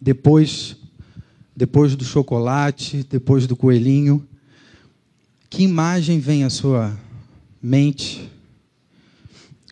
Depois 0.00 0.76
depois 1.58 1.96
do 1.96 2.04
chocolate, 2.04 3.04
depois 3.10 3.44
do 3.44 3.56
coelhinho, 3.56 4.24
que 5.50 5.64
imagem 5.64 6.20
vem 6.20 6.44
à 6.44 6.50
sua 6.50 6.96
mente 7.60 8.30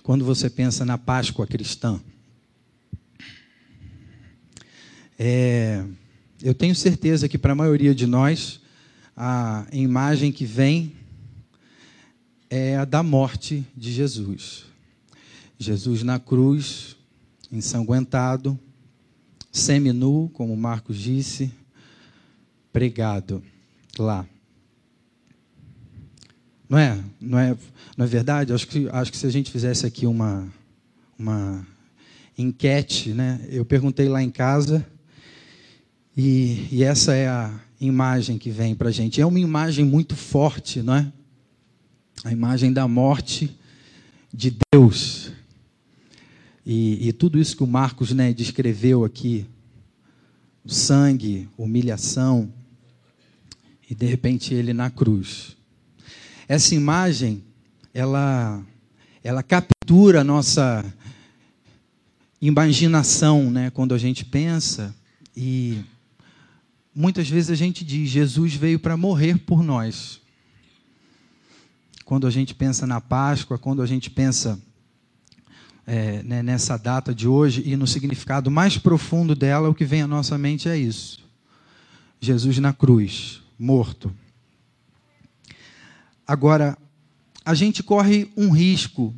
quando 0.02 0.24
você 0.24 0.50
pensa 0.50 0.84
na 0.84 0.98
Páscoa 0.98 1.46
cristã? 1.46 2.00
É, 5.16 5.84
eu 6.42 6.54
tenho 6.54 6.74
certeza 6.74 7.28
que 7.28 7.38
para 7.38 7.52
a 7.52 7.54
maioria 7.54 7.94
de 7.94 8.04
nós, 8.04 8.60
a 9.16 9.64
imagem 9.70 10.32
que 10.32 10.44
vem 10.44 10.92
é 12.48 12.76
a 12.76 12.84
da 12.84 13.02
morte 13.02 13.66
de 13.76 13.92
Jesus. 13.92 14.64
Jesus 15.58 16.02
na 16.02 16.18
cruz, 16.18 16.96
ensanguentado, 17.50 18.58
semi-nu, 19.50 20.30
como 20.32 20.56
Marcos 20.56 20.98
disse, 20.98 21.50
pregado 22.72 23.42
lá. 23.98 24.26
Não 26.68 26.78
é? 26.78 26.98
Não 27.20 27.38
é, 27.38 27.56
não 27.96 28.04
é 28.04 28.08
verdade? 28.08 28.52
Acho 28.52 28.66
que, 28.66 28.88
acho 28.90 29.10
que 29.10 29.16
se 29.18 29.26
a 29.26 29.30
gente 29.30 29.50
fizesse 29.50 29.86
aqui 29.86 30.06
uma, 30.06 30.52
uma 31.18 31.66
enquete, 32.36 33.10
né? 33.10 33.40
Eu 33.48 33.64
perguntei 33.64 34.08
lá 34.08 34.22
em 34.22 34.30
casa 34.30 34.84
E, 36.16 36.66
e 36.72 36.82
essa 36.82 37.14
é 37.14 37.28
a 37.28 37.52
imagem 37.78 38.38
que 38.38 38.50
vem 38.50 38.74
para 38.74 38.88
a 38.88 38.92
gente. 38.92 39.20
É 39.20 39.26
uma 39.26 39.38
imagem 39.38 39.84
muito 39.84 40.16
forte, 40.16 40.80
não 40.80 40.94
é? 40.94 41.12
A 42.24 42.32
imagem 42.32 42.72
da 42.72 42.88
morte 42.88 43.56
de 44.32 44.56
Deus. 44.72 45.32
E, 46.64 47.08
e 47.08 47.12
tudo 47.12 47.38
isso 47.38 47.56
que 47.56 47.62
o 47.62 47.66
Marcos 47.66 48.12
né, 48.12 48.32
descreveu 48.32 49.04
aqui, 49.04 49.46
sangue, 50.66 51.48
humilhação, 51.56 52.52
e 53.88 53.94
de 53.94 54.06
repente 54.06 54.52
ele 54.52 54.72
na 54.72 54.90
cruz. 54.90 55.56
Essa 56.48 56.74
imagem, 56.74 57.44
ela, 57.94 58.60
ela 59.22 59.42
captura 59.42 60.22
a 60.22 60.24
nossa 60.24 60.84
imaginação, 62.40 63.50
né, 63.50 63.70
quando 63.70 63.94
a 63.94 63.98
gente 63.98 64.24
pensa 64.24 64.94
e 65.36 65.80
muitas 66.94 67.28
vezes 67.28 67.50
a 67.50 67.54
gente 67.54 67.84
diz 67.84 68.08
Jesus 68.08 68.54
veio 68.54 68.78
para 68.78 68.96
morrer 68.96 69.38
por 69.38 69.62
nós. 69.62 70.20
Quando 72.06 72.24
a 72.24 72.30
gente 72.30 72.54
pensa 72.54 72.86
na 72.86 73.00
Páscoa, 73.00 73.58
quando 73.58 73.82
a 73.82 73.86
gente 73.86 74.08
pensa 74.08 74.62
é, 75.84 76.22
né, 76.22 76.40
nessa 76.40 76.76
data 76.76 77.12
de 77.12 77.26
hoje 77.26 77.64
e 77.66 77.74
no 77.74 77.84
significado 77.84 78.48
mais 78.48 78.78
profundo 78.78 79.34
dela, 79.34 79.68
o 79.68 79.74
que 79.74 79.84
vem 79.84 80.02
à 80.02 80.06
nossa 80.06 80.38
mente 80.38 80.68
é 80.68 80.78
isso: 80.78 81.28
Jesus 82.20 82.58
na 82.58 82.72
cruz, 82.72 83.42
morto. 83.58 84.14
Agora, 86.24 86.78
a 87.44 87.54
gente 87.54 87.82
corre 87.82 88.30
um 88.36 88.50
risco 88.50 89.12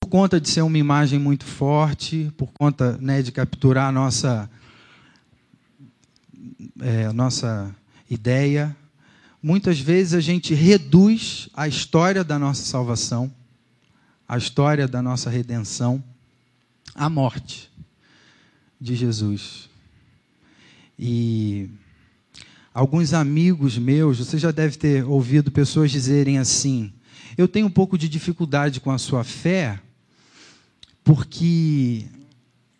por 0.00 0.08
conta 0.08 0.40
de 0.40 0.48
ser 0.48 0.62
uma 0.62 0.76
imagem 0.76 1.20
muito 1.20 1.44
forte, 1.44 2.32
por 2.36 2.50
conta 2.52 2.98
né, 2.98 3.22
de 3.22 3.30
capturar 3.30 3.90
a 3.90 3.92
nossa, 3.92 4.50
é, 6.80 7.04
a 7.04 7.12
nossa 7.12 7.72
ideia. 8.10 8.76
Muitas 9.46 9.78
vezes 9.78 10.12
a 10.14 10.20
gente 10.20 10.54
reduz 10.54 11.48
a 11.54 11.68
história 11.68 12.24
da 12.24 12.36
nossa 12.36 12.64
salvação 12.64 13.32
a 14.28 14.36
história 14.36 14.88
da 14.88 15.00
nossa 15.00 15.30
redenção, 15.30 16.02
a 16.94 17.08
morte 17.08 17.70
de 18.80 18.96
Jesus. 18.96 19.68
E 20.98 21.68
alguns 22.74 23.12
amigos 23.12 23.78
meus, 23.78 24.18
você 24.18 24.36
já 24.38 24.50
deve 24.50 24.76
ter 24.76 25.04
ouvido 25.04 25.50
pessoas 25.50 25.90
dizerem 25.90 26.38
assim: 26.38 26.92
eu 27.38 27.46
tenho 27.46 27.66
um 27.66 27.70
pouco 27.70 27.96
de 27.96 28.08
dificuldade 28.08 28.80
com 28.80 28.90
a 28.90 28.98
sua 28.98 29.22
fé, 29.22 29.78
porque 31.04 32.06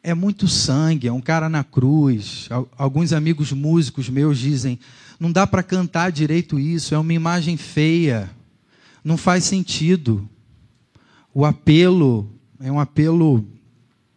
é 0.02 0.14
muito 0.14 0.49
sangue, 0.49 1.06
é 1.06 1.12
um 1.12 1.20
cara 1.20 1.49
na 1.49 1.62
cruz. 1.62 2.49
Alguns 2.76 3.12
amigos 3.12 3.52
músicos 3.52 4.08
meus 4.08 4.38
dizem: 4.38 4.80
não 5.18 5.32
dá 5.32 5.46
para 5.46 5.62
cantar 5.62 6.12
direito 6.12 6.58
isso, 6.58 6.94
é 6.94 6.99
uma 6.99 7.12
imagem 7.12 7.56
feia, 7.56 8.30
não 9.04 9.16
faz 9.16 9.44
sentido 9.44 10.28
o 11.38 11.44
apelo 11.44 12.26
é 12.58 12.73
um 12.73 12.80
apelo 12.80 13.46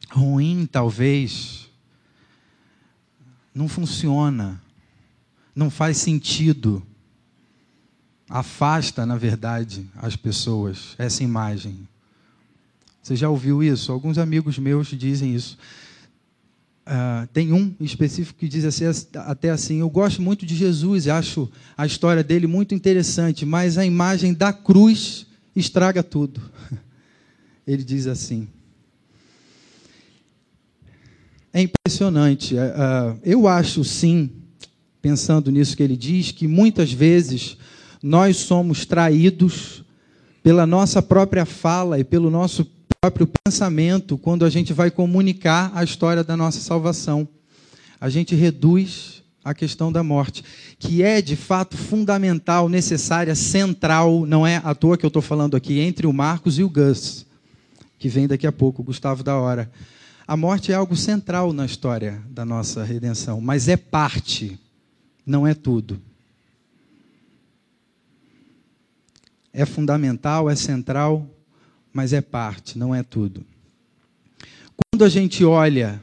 ruim, 0.09 0.65
talvez. 0.65 1.67
Não 3.53 3.67
funciona. 3.67 4.61
Não 5.53 5.69
faz 5.69 5.97
sentido. 5.97 6.81
Afasta, 8.29 9.05
na 9.05 9.17
verdade, 9.17 9.85
as 9.97 10.15
pessoas, 10.15 10.95
essa 10.97 11.21
imagem. 11.21 11.85
Você 13.03 13.17
já 13.17 13.27
ouviu 13.27 13.61
isso? 13.61 13.91
Alguns 13.91 14.17
amigos 14.17 14.57
meus 14.57 14.87
dizem 14.87 15.35
isso. 15.35 15.57
Uh, 16.89 17.27
tem 17.31 17.53
um 17.53 17.75
específico 17.79 18.39
que 18.39 18.47
diz 18.47 18.65
assim, 18.65 18.85
até 19.13 19.51
assim: 19.51 19.81
Eu 19.81 19.89
gosto 19.91 20.23
muito 20.23 20.43
de 20.43 20.55
Jesus, 20.55 21.07
acho 21.07 21.47
a 21.77 21.85
história 21.85 22.23
dele 22.23 22.47
muito 22.47 22.73
interessante, 22.73 23.45
mas 23.45 23.77
a 23.77 23.85
imagem 23.85 24.33
da 24.33 24.51
cruz 24.51 25.27
estraga 25.55 26.01
tudo. 26.01 26.41
ele 27.67 27.83
diz 27.83 28.07
assim. 28.07 28.47
É 31.53 31.61
impressionante. 31.61 32.57
É, 32.57 32.73
eu 33.23 33.47
acho, 33.47 33.83
sim, 33.83 34.31
pensando 34.99 35.51
nisso 35.51 35.77
que 35.77 35.83
ele 35.83 35.95
diz, 35.95 36.31
que 36.31 36.47
muitas 36.47 36.91
vezes 36.91 37.55
nós 38.01 38.37
somos 38.37 38.83
traídos 38.83 39.83
pela 40.41 40.65
nossa 40.65 41.03
própria 41.03 41.45
fala 41.45 41.99
e 41.99 42.03
pelo 42.03 42.31
nosso 42.31 42.65
próprio 43.01 43.29
pensamento 43.45 44.17
quando 44.17 44.43
a 44.43 44.49
gente 44.49 44.73
vai 44.73 44.91
comunicar 44.91 45.71
a 45.73 45.83
história 45.83 46.23
da 46.23 46.35
nossa 46.35 46.59
salvação. 46.59 47.27
A 47.99 48.09
gente 48.09 48.35
reduz 48.35 49.23
a 49.43 49.53
questão 49.53 49.91
da 49.91 50.03
morte, 50.03 50.43
que 50.77 51.01
é 51.01 51.21
de 51.21 51.35
fato 51.35 51.77
fundamental, 51.77 52.67
necessária, 52.67 53.33
central, 53.35 54.25
não 54.25 54.45
é 54.45 54.61
à 54.63 54.75
toa 54.75 54.97
que 54.97 55.05
eu 55.05 55.07
estou 55.07 55.21
falando 55.21 55.55
aqui, 55.55 55.79
entre 55.79 56.05
o 56.05 56.13
Marcos 56.13 56.59
e 56.59 56.63
o 56.63 56.69
Gus 56.69 57.25
que 57.99 58.07
vem 58.07 58.27
daqui 58.27 58.47
a 58.47 58.51
pouco, 58.51 58.81
Gustavo 58.81 59.21
da 59.23 59.35
Hora. 59.35 59.69
A 60.25 60.37
morte 60.37 60.71
é 60.71 60.75
algo 60.75 60.95
central 60.95 61.51
na 61.51 61.65
história 61.65 62.23
da 62.29 62.45
nossa 62.45 62.83
redenção, 62.83 63.41
mas 63.41 63.67
é 63.67 63.75
parte, 63.75 64.57
não 65.25 65.45
é 65.45 65.53
tudo. 65.53 66.01
É 69.51 69.65
fundamental, 69.65 70.49
é 70.49 70.55
central, 70.55 71.29
mas 71.93 72.13
é 72.13 72.21
parte, 72.21 72.77
não 72.77 72.93
é 72.93 73.03
tudo. 73.03 73.45
Quando 74.91 75.03
a 75.03 75.09
gente 75.09 75.43
olha, 75.43 76.01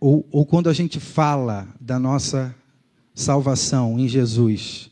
ou, 0.00 0.26
ou 0.30 0.46
quando 0.46 0.68
a 0.68 0.72
gente 0.72 0.98
fala 1.00 1.68
da 1.80 1.98
nossa 1.98 2.54
salvação 3.14 3.98
em 3.98 4.08
Jesus, 4.08 4.90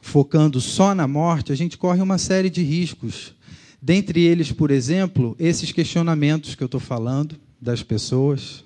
focando 0.00 0.60
só 0.60 0.94
na 0.94 1.08
morte, 1.08 1.52
a 1.52 1.56
gente 1.56 1.76
corre 1.76 2.00
uma 2.00 2.18
série 2.18 2.50
de 2.50 2.62
riscos 2.62 3.36
Dentre 3.86 4.20
eles, 4.20 4.50
por 4.50 4.72
exemplo, 4.72 5.36
esses 5.38 5.70
questionamentos 5.70 6.56
que 6.56 6.62
eu 6.64 6.66
estou 6.66 6.80
falando 6.80 7.36
das 7.60 7.84
pessoas. 7.84 8.64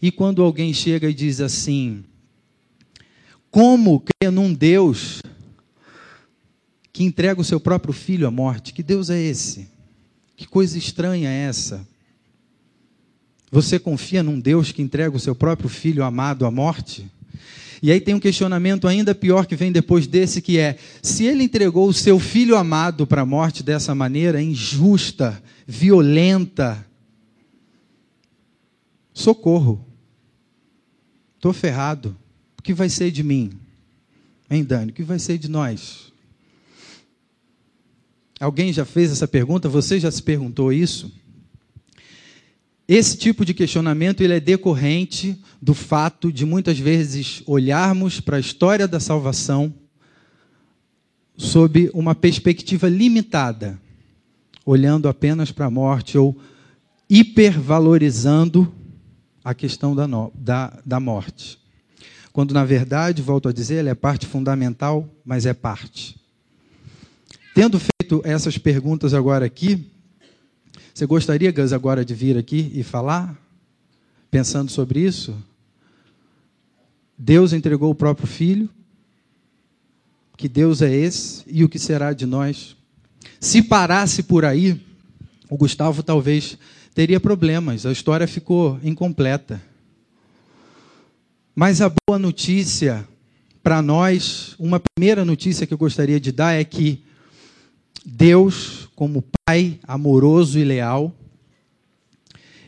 E 0.00 0.10
quando 0.10 0.42
alguém 0.42 0.74
chega 0.74 1.08
e 1.08 1.14
diz 1.14 1.40
assim: 1.40 2.04
Como 3.50 4.00
crer 4.00 4.30
num 4.30 4.52
Deus 4.52 5.22
que 6.98 7.04
entrega 7.04 7.40
o 7.40 7.44
seu 7.44 7.60
próprio 7.60 7.94
filho 7.94 8.26
à 8.26 8.30
morte? 8.30 8.74
Que 8.74 8.82
Deus 8.82 9.08
é 9.08 9.22
esse? 9.22 9.68
Que 10.34 10.48
coisa 10.48 10.76
estranha 10.76 11.30
é 11.30 11.44
essa? 11.44 11.86
Você 13.52 13.78
confia 13.78 14.20
num 14.20 14.40
Deus 14.40 14.72
que 14.72 14.82
entrega 14.82 15.16
o 15.16 15.20
seu 15.20 15.32
próprio 15.32 15.68
filho 15.68 16.02
amado 16.02 16.44
à 16.44 16.50
morte? 16.50 17.08
E 17.80 17.92
aí 17.92 18.00
tem 18.00 18.16
um 18.16 18.18
questionamento 18.18 18.88
ainda 18.88 19.14
pior 19.14 19.46
que 19.46 19.54
vem 19.54 19.70
depois 19.70 20.08
desse, 20.08 20.42
que 20.42 20.58
é: 20.58 20.76
se 21.00 21.24
ele 21.24 21.44
entregou 21.44 21.88
o 21.88 21.94
seu 21.94 22.18
filho 22.18 22.56
amado 22.56 23.06
para 23.06 23.22
a 23.22 23.26
morte 23.26 23.62
dessa 23.62 23.94
maneira 23.94 24.42
injusta, 24.42 25.40
violenta, 25.68 26.84
socorro, 29.14 29.86
estou 31.36 31.52
ferrado, 31.52 32.16
o 32.58 32.62
que 32.62 32.74
vai 32.74 32.88
ser 32.88 33.12
de 33.12 33.22
mim? 33.22 33.52
Hein, 34.50 34.64
Dani, 34.64 34.90
o 34.90 34.94
que 34.94 35.04
vai 35.04 35.20
ser 35.20 35.38
de 35.38 35.48
nós? 35.48 36.07
Alguém 38.40 38.72
já 38.72 38.84
fez 38.84 39.10
essa 39.10 39.26
pergunta? 39.26 39.68
Você 39.68 39.98
já 39.98 40.10
se 40.10 40.22
perguntou 40.22 40.72
isso? 40.72 41.12
Esse 42.86 43.18
tipo 43.18 43.44
de 43.44 43.52
questionamento 43.52 44.22
ele 44.22 44.32
é 44.32 44.40
decorrente 44.40 45.38
do 45.60 45.74
fato 45.74 46.32
de 46.32 46.46
muitas 46.46 46.78
vezes 46.78 47.42
olharmos 47.46 48.20
para 48.20 48.38
a 48.38 48.40
história 48.40 48.88
da 48.88 48.98
salvação 48.98 49.74
sob 51.36 51.90
uma 51.92 52.14
perspectiva 52.14 52.88
limitada, 52.88 53.78
olhando 54.64 55.08
apenas 55.08 55.52
para 55.52 55.66
a 55.66 55.70
morte 55.70 56.16
ou 56.16 56.36
hipervalorizando 57.10 58.72
a 59.44 59.54
questão 59.54 59.94
da, 59.94 60.06
no, 60.06 60.32
da, 60.34 60.78
da 60.84 60.98
morte. 60.98 61.58
Quando, 62.32 62.52
na 62.52 62.64
verdade, 62.64 63.20
volto 63.20 63.48
a 63.48 63.52
dizer, 63.52 63.76
ela 63.76 63.90
é 63.90 63.94
parte 63.94 64.26
fundamental, 64.26 65.08
mas 65.24 65.44
é 65.44 65.52
parte. 65.52 66.17
Tendo 67.60 67.76
feito 67.80 68.22
essas 68.24 68.56
perguntas 68.56 69.12
agora 69.12 69.44
aqui, 69.44 69.84
você 70.94 71.04
gostaria, 71.04 71.50
Gus, 71.50 71.72
agora 71.72 72.04
de 72.04 72.14
vir 72.14 72.38
aqui 72.38 72.70
e 72.72 72.84
falar? 72.84 73.36
Pensando 74.30 74.70
sobre 74.70 75.00
isso? 75.00 75.36
Deus 77.18 77.52
entregou 77.52 77.90
o 77.90 77.96
próprio 77.96 78.28
Filho. 78.28 78.70
Que 80.36 80.48
Deus 80.48 80.82
é 80.82 80.94
esse 80.94 81.42
e 81.48 81.64
o 81.64 81.68
que 81.68 81.80
será 81.80 82.12
de 82.12 82.26
nós? 82.26 82.76
Se 83.40 83.60
parasse 83.60 84.22
por 84.22 84.44
aí, 84.44 84.80
o 85.50 85.56
Gustavo 85.56 86.00
talvez 86.00 86.56
teria 86.94 87.18
problemas, 87.18 87.84
a 87.84 87.90
história 87.90 88.28
ficou 88.28 88.78
incompleta. 88.84 89.60
Mas 91.56 91.80
a 91.80 91.92
boa 92.06 92.20
notícia 92.20 93.04
para 93.64 93.82
nós, 93.82 94.54
uma 94.60 94.80
primeira 94.80 95.24
notícia 95.24 95.66
que 95.66 95.74
eu 95.74 95.78
gostaria 95.78 96.20
de 96.20 96.30
dar 96.30 96.52
é 96.52 96.62
que 96.62 97.07
Deus, 98.10 98.88
como 98.96 99.22
Pai 99.44 99.78
amoroso 99.86 100.58
e 100.58 100.64
leal, 100.64 101.14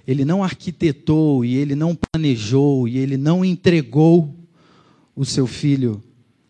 ele 0.07 0.25
não 0.25 0.45
arquitetou 0.45 1.45
e 1.45 1.57
ele 1.57 1.75
não 1.75 1.97
planejou 1.97 2.87
e 2.87 2.99
ele 2.99 3.17
não 3.17 3.45
entregou 3.45 4.35
o 5.17 5.25
seu 5.25 5.47
filho 5.47 6.03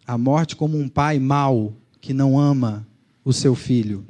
à 0.07 0.19
morte 0.19 0.57
como 0.57 0.79
um 0.79 0.89
pai 0.89 1.19
mau 1.19 1.73
que 2.01 2.13
não 2.13 2.39
ama 2.39 2.87
o 3.25 3.33
seu 3.33 3.55
filho. 3.55 4.05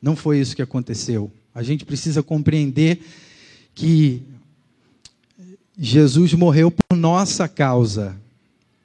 Não 0.00 0.16
foi 0.16 0.40
isso 0.40 0.56
que 0.56 0.62
aconteceu. 0.62 1.30
A 1.54 1.62
gente 1.62 1.84
precisa 1.84 2.22
compreender 2.22 3.00
que 3.74 4.22
Jesus 5.78 6.32
morreu 6.32 6.70
por 6.70 6.96
nossa 6.96 7.46
causa, 7.48 8.16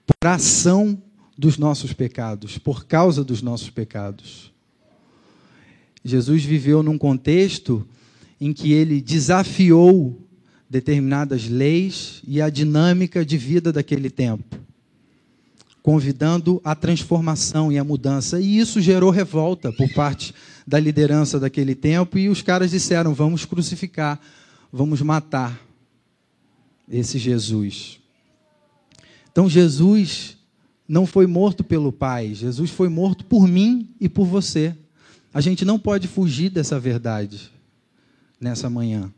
por 0.05 0.27
ação 0.27 1.01
dos 1.41 1.57
nossos 1.57 1.91
pecados, 1.91 2.59
por 2.59 2.85
causa 2.85 3.23
dos 3.23 3.41
nossos 3.41 3.71
pecados. 3.71 4.53
Jesus 6.05 6.43
viveu 6.45 6.83
num 6.83 6.99
contexto 6.99 7.83
em 8.39 8.53
que 8.53 8.71
ele 8.71 9.01
desafiou 9.01 10.21
determinadas 10.69 11.49
leis 11.49 12.21
e 12.27 12.39
a 12.39 12.47
dinâmica 12.47 13.25
de 13.25 13.39
vida 13.39 13.73
daquele 13.73 14.07
tempo, 14.07 14.55
convidando 15.81 16.61
a 16.63 16.75
transformação 16.75 17.71
e 17.71 17.79
a 17.79 17.83
mudança. 17.83 18.39
E 18.39 18.59
isso 18.59 18.79
gerou 18.79 19.09
revolta 19.09 19.71
por 19.71 19.91
parte 19.95 20.35
da 20.67 20.79
liderança 20.79 21.39
daquele 21.39 21.73
tempo, 21.73 22.19
e 22.19 22.29
os 22.29 22.43
caras 22.43 22.69
disseram: 22.69 23.15
vamos 23.15 23.45
crucificar, 23.45 24.21
vamos 24.71 25.01
matar 25.01 25.59
esse 26.87 27.17
Jesus. 27.17 27.99
Então, 29.31 29.49
Jesus 29.49 30.39
não 30.91 31.05
foi 31.05 31.25
morto 31.25 31.63
pelo 31.63 31.89
Pai, 31.89 32.35
Jesus 32.35 32.69
foi 32.69 32.89
morto 32.89 33.23
por 33.23 33.47
mim 33.47 33.87
e 33.97 34.09
por 34.09 34.25
você. 34.25 34.75
A 35.33 35.39
gente 35.39 35.63
não 35.63 35.79
pode 35.79 36.05
fugir 36.05 36.49
dessa 36.49 36.77
verdade 36.77 37.49
nessa 38.41 38.69
manhã. 38.69 39.09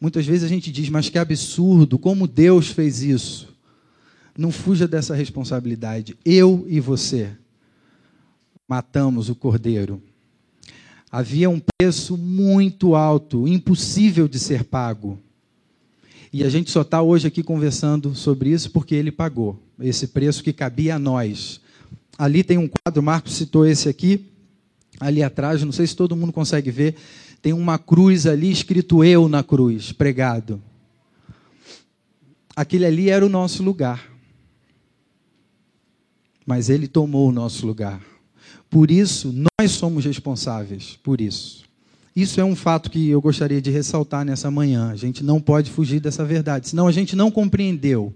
Muitas 0.00 0.24
vezes 0.24 0.44
a 0.44 0.48
gente 0.48 0.72
diz, 0.72 0.88
mas 0.88 1.10
que 1.10 1.18
absurdo, 1.18 1.98
como 1.98 2.26
Deus 2.26 2.68
fez 2.68 3.02
isso. 3.02 3.54
Não 4.38 4.50
fuja 4.50 4.88
dessa 4.88 5.14
responsabilidade. 5.14 6.16
Eu 6.24 6.64
e 6.66 6.80
você 6.80 7.36
matamos 8.66 9.28
o 9.28 9.34
cordeiro. 9.34 10.02
Havia 11.12 11.50
um 11.50 11.60
preço 11.76 12.16
muito 12.16 12.94
alto, 12.94 13.46
impossível 13.46 14.26
de 14.26 14.38
ser 14.38 14.64
pago. 14.64 15.18
E 16.32 16.44
a 16.44 16.48
gente 16.48 16.70
só 16.70 16.82
está 16.82 17.02
hoje 17.02 17.26
aqui 17.26 17.42
conversando 17.42 18.14
sobre 18.14 18.50
isso 18.50 18.70
porque 18.70 18.94
ele 18.94 19.10
pagou 19.10 19.60
esse 19.80 20.06
preço 20.06 20.44
que 20.44 20.52
cabia 20.52 20.94
a 20.94 20.98
nós. 20.98 21.60
Ali 22.16 22.44
tem 22.44 22.56
um 22.56 22.68
quadro, 22.68 23.02
Marcos 23.02 23.34
citou 23.34 23.66
esse 23.66 23.88
aqui, 23.88 24.26
ali 25.00 25.22
atrás, 25.22 25.64
não 25.64 25.72
sei 25.72 25.86
se 25.86 25.96
todo 25.96 26.14
mundo 26.14 26.32
consegue 26.32 26.70
ver, 26.70 26.94
tem 27.42 27.52
uma 27.52 27.78
cruz 27.78 28.26
ali 28.26 28.50
escrito 28.50 29.02
eu 29.02 29.28
na 29.28 29.42
cruz, 29.42 29.90
pregado. 29.90 30.62
Aquele 32.54 32.84
ali 32.84 33.08
era 33.08 33.24
o 33.24 33.28
nosso 33.28 33.62
lugar. 33.62 34.08
Mas 36.46 36.68
ele 36.68 36.86
tomou 36.86 37.28
o 37.28 37.32
nosso 37.32 37.66
lugar. 37.66 38.00
Por 38.68 38.90
isso, 38.90 39.32
nós 39.32 39.72
somos 39.72 40.04
responsáveis 40.04 40.98
por 41.02 41.20
isso. 41.20 41.69
Isso 42.14 42.40
é 42.40 42.44
um 42.44 42.56
fato 42.56 42.90
que 42.90 43.08
eu 43.08 43.20
gostaria 43.20 43.60
de 43.60 43.70
ressaltar 43.70 44.24
nessa 44.24 44.50
manhã. 44.50 44.90
A 44.90 44.96
gente 44.96 45.22
não 45.22 45.40
pode 45.40 45.70
fugir 45.70 46.00
dessa 46.00 46.24
verdade, 46.24 46.68
senão 46.68 46.86
a 46.86 46.92
gente 46.92 47.14
não 47.14 47.30
compreendeu. 47.30 48.12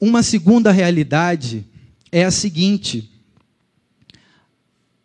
Uma 0.00 0.22
segunda 0.22 0.70
realidade 0.70 1.66
é 2.12 2.24
a 2.24 2.30
seguinte: 2.30 3.10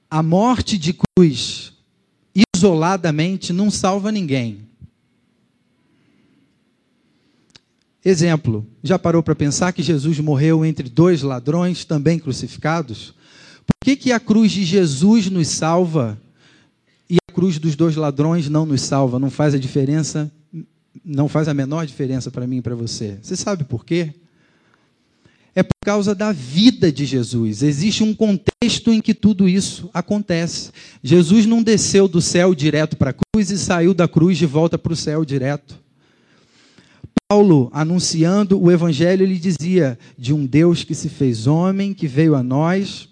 a 0.09 0.21
morte 0.21 0.77
de 0.77 0.93
cruz 0.93 1.71
isoladamente 2.55 3.53
não 3.53 3.71
salva 3.71 4.11
ninguém. 4.11 4.69
Exemplo, 8.03 8.65
já 8.83 8.97
parou 8.97 9.21
para 9.21 9.35
pensar 9.35 9.71
que 9.71 9.83
Jesus 9.83 10.19
morreu 10.19 10.65
entre 10.65 10.89
dois 10.89 11.21
ladrões 11.21 11.85
também 11.85 12.17
crucificados? 12.17 13.13
Por 13.79 13.85
que, 13.85 13.95
que 13.95 14.11
a 14.11 14.19
cruz 14.19 14.51
de 14.51 14.63
Jesus 14.63 15.29
nos 15.29 15.47
salva 15.47 16.19
e 17.09 17.17
a 17.29 17.33
cruz 17.33 17.57
dos 17.57 17.75
dois 17.75 17.95
ladrões 17.95 18.49
não 18.49 18.65
nos 18.65 18.81
salva? 18.81 19.19
Não 19.19 19.29
faz 19.29 19.53
a 19.53 19.57
diferença, 19.57 20.31
não 21.03 21.27
faz 21.27 21.47
a 21.47 21.53
menor 21.53 21.85
diferença 21.85 22.29
para 22.29 22.47
mim 22.47 22.57
e 22.57 22.61
para 22.61 22.75
você. 22.75 23.17
Você 23.21 23.35
sabe 23.35 23.63
por 23.63 23.85
quê? 23.85 24.13
é 25.55 25.61
por 25.61 25.75
causa 25.83 26.15
da 26.15 26.31
vida 26.31 26.91
de 26.91 27.05
Jesus. 27.05 27.61
Existe 27.61 28.03
um 28.03 28.13
contexto 28.13 28.91
em 28.91 29.01
que 29.01 29.13
tudo 29.13 29.49
isso 29.49 29.89
acontece. 29.93 30.71
Jesus 31.03 31.45
não 31.45 31.61
desceu 31.61 32.07
do 32.07 32.21
céu 32.21 32.55
direto 32.55 32.95
para 32.95 33.11
a 33.11 33.13
cruz 33.13 33.51
e 33.51 33.57
saiu 33.57 33.93
da 33.93 34.07
cruz 34.07 34.37
de 34.37 34.45
volta 34.45 34.77
para 34.77 34.93
o 34.93 34.95
céu 34.95 35.25
direto. 35.25 35.79
Paulo, 37.27 37.69
anunciando 37.73 38.61
o 38.61 38.71
evangelho, 38.71 39.23
ele 39.23 39.39
dizia 39.39 39.97
de 40.17 40.33
um 40.33 40.45
Deus 40.45 40.83
que 40.83 40.93
se 40.93 41.09
fez 41.09 41.47
homem, 41.47 41.93
que 41.93 42.07
veio 42.07 42.35
a 42.35 42.43
nós, 42.43 43.07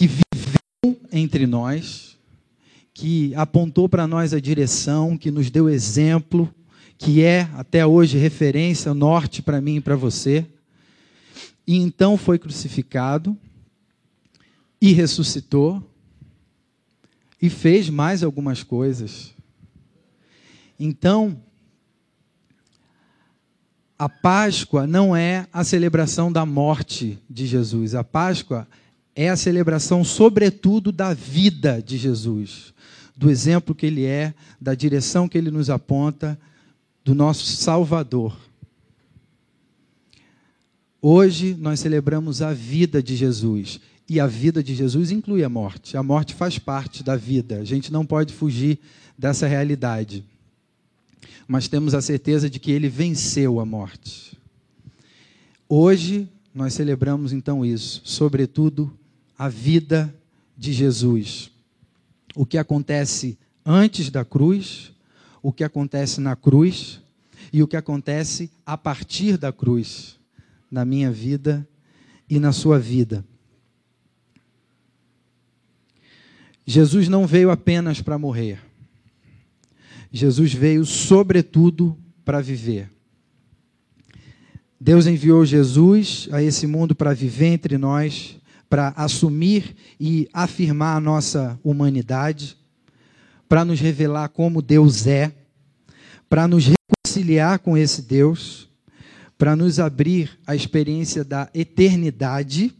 que 0.00 0.06
viveu 0.06 0.98
entre 1.12 1.46
nós, 1.46 2.16
que 2.94 3.34
apontou 3.34 3.86
para 3.86 4.06
nós 4.06 4.32
a 4.32 4.40
direção, 4.40 5.14
que 5.14 5.30
nos 5.30 5.50
deu 5.50 5.68
exemplo, 5.68 6.48
que 6.96 7.22
é 7.22 7.42
até 7.52 7.84
hoje 7.84 8.16
referência, 8.16 8.94
norte 8.94 9.42
para 9.42 9.60
mim 9.60 9.76
e 9.76 9.80
para 9.82 9.96
você. 9.96 10.46
E 11.66 11.76
então 11.76 12.16
foi 12.16 12.38
crucificado 12.38 13.36
e 14.80 14.94
ressuscitou 14.94 15.86
e 17.42 17.50
fez 17.50 17.90
mais 17.90 18.22
algumas 18.22 18.62
coisas. 18.62 19.34
Então, 20.78 21.38
a 23.98 24.08
Páscoa 24.08 24.86
não 24.86 25.14
é 25.14 25.46
a 25.52 25.62
celebração 25.62 26.32
da 26.32 26.46
morte 26.46 27.18
de 27.28 27.46
Jesus. 27.46 27.94
A 27.94 28.02
Páscoa 28.02 28.66
é 29.14 29.28
a 29.28 29.36
celebração, 29.36 30.04
sobretudo, 30.04 30.92
da 30.92 31.12
vida 31.12 31.82
de 31.82 31.96
Jesus, 31.96 32.72
do 33.16 33.30
exemplo 33.30 33.74
que 33.74 33.86
ele 33.86 34.04
é, 34.04 34.34
da 34.60 34.74
direção 34.74 35.28
que 35.28 35.36
ele 35.36 35.50
nos 35.50 35.68
aponta, 35.68 36.38
do 37.04 37.14
nosso 37.14 37.44
Salvador. 37.44 38.36
Hoje 41.02 41.56
nós 41.58 41.80
celebramos 41.80 42.42
a 42.42 42.52
vida 42.52 43.02
de 43.02 43.16
Jesus. 43.16 43.80
E 44.08 44.18
a 44.18 44.26
vida 44.26 44.62
de 44.62 44.74
Jesus 44.74 45.12
inclui 45.12 45.44
a 45.44 45.48
morte. 45.48 45.96
A 45.96 46.02
morte 46.02 46.34
faz 46.34 46.58
parte 46.58 47.04
da 47.04 47.14
vida. 47.14 47.58
A 47.58 47.64
gente 47.64 47.92
não 47.92 48.04
pode 48.04 48.34
fugir 48.34 48.78
dessa 49.16 49.46
realidade. 49.46 50.24
Mas 51.46 51.68
temos 51.68 51.94
a 51.94 52.02
certeza 52.02 52.50
de 52.50 52.58
que 52.58 52.72
ele 52.72 52.88
venceu 52.88 53.60
a 53.60 53.64
morte. 53.64 54.36
Hoje 55.68 56.28
nós 56.52 56.74
celebramos 56.74 57.32
então 57.32 57.64
isso, 57.64 58.02
sobretudo 58.04 58.92
a 59.40 59.48
vida 59.48 60.14
de 60.56 60.72
Jesus. 60.72 61.50
O 62.34 62.44
que 62.44 62.58
acontece 62.58 63.38
antes 63.64 64.10
da 64.10 64.24
cruz 64.24 64.92
o 65.42 65.52
que 65.52 65.64
acontece 65.64 66.20
na 66.20 66.36
cruz 66.36 67.00
e 67.52 67.62
o 67.62 67.68
que 67.68 67.76
acontece 67.76 68.50
a 68.64 68.76
partir 68.76 69.36
da 69.36 69.52
cruz, 69.52 70.18
na 70.70 70.84
minha 70.84 71.10
vida 71.10 71.66
e 72.28 72.38
na 72.38 72.52
sua 72.52 72.78
vida. 72.78 73.24
Jesus 76.66 77.08
não 77.08 77.26
veio 77.26 77.50
apenas 77.50 78.00
para 78.00 78.18
morrer. 78.18 78.60
Jesus 80.12 80.52
veio, 80.52 80.84
sobretudo, 80.84 81.96
para 82.24 82.40
viver. 82.40 82.90
Deus 84.78 85.06
enviou 85.06 85.44
Jesus 85.44 86.28
a 86.30 86.42
esse 86.42 86.66
mundo 86.66 86.94
para 86.94 87.12
viver 87.12 87.46
entre 87.46 87.76
nós, 87.76 88.39
para 88.70 88.94
assumir 88.96 89.74
e 89.98 90.28
afirmar 90.32 90.96
a 90.96 91.00
nossa 91.00 91.58
humanidade 91.64 92.56
para 93.48 93.64
nos 93.64 93.80
revelar 93.80 94.28
como 94.28 94.62
Deus 94.62 95.08
é, 95.08 95.34
para 96.28 96.46
nos 96.46 96.66
reconciliar 96.68 97.58
com 97.58 97.76
esse 97.76 98.00
Deus, 98.00 98.70
para 99.36 99.56
nos 99.56 99.80
abrir 99.80 100.38
a 100.46 100.54
experiência 100.54 101.24
da 101.24 101.50
eternidade 101.52 102.72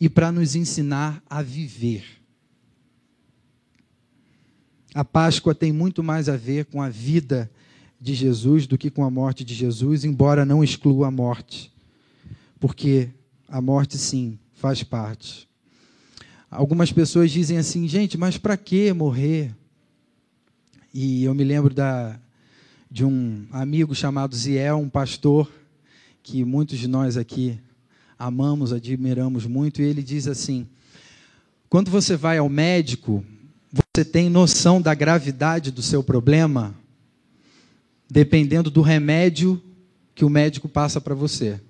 e 0.00 0.08
para 0.08 0.32
nos 0.32 0.56
ensinar 0.56 1.22
a 1.30 1.40
viver. 1.42 2.04
A 4.92 5.04
Páscoa 5.04 5.54
tem 5.54 5.72
muito 5.72 6.02
mais 6.02 6.28
a 6.28 6.36
ver 6.36 6.64
com 6.64 6.82
a 6.82 6.88
vida 6.88 7.48
de 8.00 8.14
Jesus 8.14 8.66
do 8.66 8.76
que 8.76 8.90
com 8.90 9.04
a 9.04 9.10
morte 9.10 9.44
de 9.44 9.54
Jesus, 9.54 10.04
embora 10.04 10.44
não 10.44 10.64
exclua 10.64 11.06
a 11.06 11.10
morte, 11.10 11.72
porque 12.58 13.10
a 13.48 13.60
morte, 13.60 13.96
sim, 13.96 14.36
faz 14.58 14.82
parte. 14.82 15.48
Algumas 16.50 16.92
pessoas 16.92 17.30
dizem 17.30 17.58
assim, 17.58 17.86
gente, 17.86 18.18
mas 18.18 18.36
para 18.36 18.56
que 18.56 18.92
morrer? 18.92 19.54
E 20.92 21.22
eu 21.22 21.32
me 21.32 21.44
lembro 21.44 21.72
da, 21.72 22.18
de 22.90 23.04
um 23.04 23.46
amigo 23.52 23.94
chamado 23.94 24.34
Ziel, 24.34 24.78
um 24.78 24.88
pastor 24.88 25.48
que 26.24 26.44
muitos 26.44 26.78
de 26.78 26.88
nós 26.88 27.16
aqui 27.16 27.58
amamos, 28.18 28.72
admiramos 28.72 29.46
muito, 29.46 29.80
e 29.80 29.84
ele 29.84 30.02
diz 30.02 30.26
assim: 30.26 30.66
quando 31.68 31.88
você 31.88 32.16
vai 32.16 32.38
ao 32.38 32.48
médico, 32.48 33.24
você 33.70 34.04
tem 34.04 34.28
noção 34.28 34.82
da 34.82 34.92
gravidade 34.92 35.70
do 35.70 35.82
seu 35.82 36.02
problema 36.02 36.74
dependendo 38.10 38.70
do 38.70 38.80
remédio 38.80 39.62
que 40.14 40.24
o 40.24 40.30
médico 40.30 40.68
passa 40.68 41.00
para 41.00 41.14
você. 41.14 41.60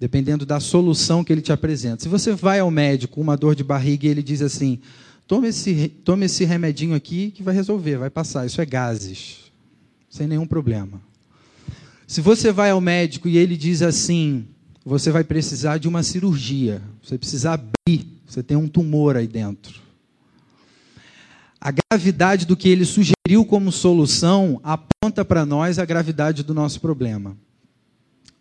Dependendo 0.00 0.46
da 0.46 0.60
solução 0.60 1.24
que 1.24 1.32
ele 1.32 1.42
te 1.42 1.52
apresenta. 1.52 2.02
Se 2.02 2.08
você 2.08 2.32
vai 2.32 2.60
ao 2.60 2.70
médico 2.70 3.16
com 3.16 3.20
uma 3.20 3.36
dor 3.36 3.54
de 3.54 3.64
barriga 3.64 4.06
e 4.06 4.10
ele 4.10 4.22
diz 4.22 4.42
assim: 4.42 4.78
tome 5.26 5.48
esse, 5.48 5.88
tome 6.04 6.26
esse 6.26 6.44
remedinho 6.44 6.94
aqui 6.94 7.30
que 7.32 7.42
vai 7.42 7.54
resolver, 7.54 7.96
vai 7.96 8.10
passar. 8.10 8.46
Isso 8.46 8.60
é 8.60 8.66
gases, 8.66 9.52
sem 10.08 10.26
nenhum 10.26 10.46
problema. 10.46 11.00
Se 12.06 12.20
você 12.20 12.52
vai 12.52 12.70
ao 12.70 12.80
médico 12.80 13.28
e 13.28 13.36
ele 13.36 13.56
diz 13.56 13.82
assim: 13.82 14.46
você 14.84 15.10
vai 15.10 15.22
precisar 15.24 15.78
de 15.78 15.86
uma 15.86 16.02
cirurgia, 16.02 16.80
você 17.02 17.18
precisa 17.18 17.52
abrir, 17.52 18.06
você 18.26 18.42
tem 18.42 18.56
um 18.56 18.68
tumor 18.68 19.16
aí 19.16 19.26
dentro. 19.26 19.80
A 21.60 21.72
gravidade 21.72 22.46
do 22.46 22.56
que 22.56 22.68
ele 22.68 22.84
sugeriu 22.84 23.44
como 23.46 23.72
solução 23.72 24.60
aponta 24.62 25.24
para 25.24 25.44
nós 25.44 25.78
a 25.78 25.84
gravidade 25.84 26.42
do 26.42 26.54
nosso 26.54 26.80
problema. 26.80 27.36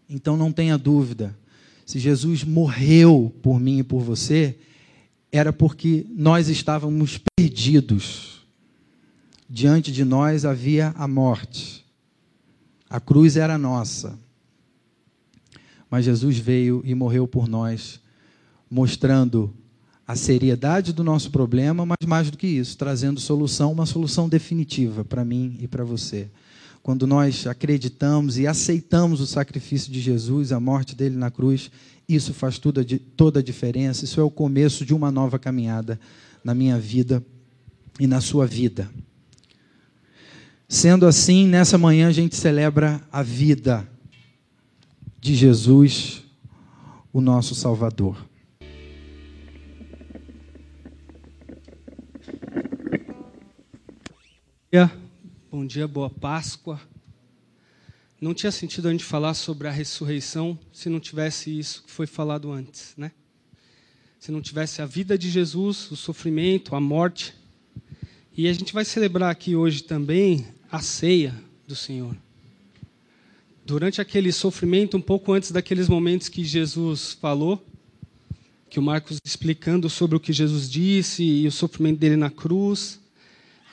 Então 0.09 0.37
não 0.37 0.51
tenha 0.51 0.77
dúvida, 0.77 1.35
se 1.88 2.00
Jesus 2.00 2.43
morreu 2.43 3.34
por 3.41 3.62
mim 3.62 3.80
e 3.80 3.84
por 3.84 4.02
você, 4.02 4.58
era 5.32 5.54
porque 5.54 6.06
nós 6.10 6.50
estávamos 6.50 7.17
perdidos. 7.34 8.45
Diante 9.50 9.89
de 9.89 10.04
nós 10.04 10.43
havia 10.43 10.93
a 10.97 11.08
morte. 11.08 11.86
A 12.89 13.00
cruz 13.00 13.38
era 13.38 13.58
nossa. 13.58 14.19
Mas 15.89 16.04
Jesus 16.04 16.38
veio 16.38 16.82
e 16.84 16.93
morreu 16.93 17.26
por 17.26 17.47
nós, 17.47 18.02
mostrando 18.69 19.54
a 20.06 20.13
seriedade 20.13 20.91
do 20.91 21.06
nosso 21.06 21.32
problema, 21.32 21.86
mas 21.86 22.06
mais 22.06 22.30
do 22.30 22.38
que 22.38 22.47
isso, 22.47 22.78
trazendo 22.78 23.21
solução, 23.21 23.71
uma 23.71 23.86
solução 23.86 24.28
definitiva 24.28 25.06
para 25.06 25.23
mim 25.23 25.58
e 25.62 25.69
para 25.69 25.86
você. 25.86 26.30
Quando 26.88 27.06
nós 27.06 27.45
acreditamos 27.45 28.38
e 28.38 28.47
aceitamos 28.47 29.19
o 29.19 29.28
sacrifício 29.28 29.91
de 29.91 30.00
Jesus, 30.00 30.54
a 30.54 30.60
morte 30.62 30.95
dele 30.95 31.17
na 31.17 31.30
cruz, 31.30 31.69
isso 32.08 32.34
faz 32.34 32.58
toda, 32.58 32.82
toda 33.17 33.41
a 33.41 33.43
diferença. 33.43 34.06
Isso 34.06 34.21
é 34.21 34.23
o 34.23 34.32
começo 34.32 34.86
de 34.86 34.93
uma 34.93 35.12
nova 35.12 35.38
caminhada 35.38 36.00
na 36.41 36.56
minha 36.56 36.80
vida 36.80 37.21
e 38.00 38.08
na 38.08 38.21
sua 38.21 38.47
vida. 38.47 38.89
Sendo 40.69 41.06
assim, 41.06 41.45
nessa 41.45 41.78
manhã 41.78 42.08
a 42.08 42.13
gente 42.13 42.38
celebra 42.38 43.02
a 43.12 43.21
vida 43.21 43.86
de 45.19 45.36
Jesus, 45.36 46.23
o 47.12 47.19
nosso 47.19 47.54
Salvador. 47.54 48.15
dia, 54.71 55.06
bom 55.49 55.65
dia, 55.65 55.88
boa 55.88 56.10
Páscoa. 56.10 56.79
Não 58.19 58.33
tinha 58.33 58.51
sentido 58.51 58.89
a 58.89 58.91
gente 58.91 59.05
falar 59.05 59.33
sobre 59.33 59.67
a 59.67 59.71
ressurreição 59.71 60.60
se 60.73 60.89
não 60.89 60.99
tivesse 60.99 61.57
isso 61.57 61.83
que 61.83 61.91
foi 61.91 62.05
falado 62.05 62.51
antes, 62.51 62.93
né? 62.97 63.13
Se 64.19 64.29
não 64.29 64.41
tivesse 64.41 64.81
a 64.81 64.86
vida 64.86 65.17
de 65.17 65.29
Jesus, 65.29 65.89
o 65.89 65.95
sofrimento, 65.95 66.75
a 66.75 66.81
morte. 66.81 67.33
E 68.36 68.47
a 68.47 68.53
gente 68.53 68.73
vai 68.73 68.83
celebrar 68.83 69.31
aqui 69.31 69.55
hoje 69.55 69.83
também 69.83 70.45
a 70.69 70.81
ceia 70.81 71.33
do 71.65 71.75
Senhor. 71.75 72.15
Durante 73.65 74.01
aquele 74.01 74.33
sofrimento, 74.33 74.97
um 74.97 75.01
pouco 75.01 75.31
antes 75.31 75.51
daqueles 75.51 75.88
momentos 75.88 76.27
que 76.27 76.43
Jesus 76.43 77.13
falou, 77.13 77.65
que 78.69 78.79
o 78.79 78.83
Marcos 78.83 79.17
explicando 79.23 79.89
sobre 79.89 80.17
o 80.17 80.19
que 80.19 80.33
Jesus 80.33 80.69
disse 80.69 81.23
e 81.23 81.47
o 81.47 81.51
sofrimento 81.51 81.99
dele 81.99 82.17
na 82.17 82.29
cruz, 82.29 82.99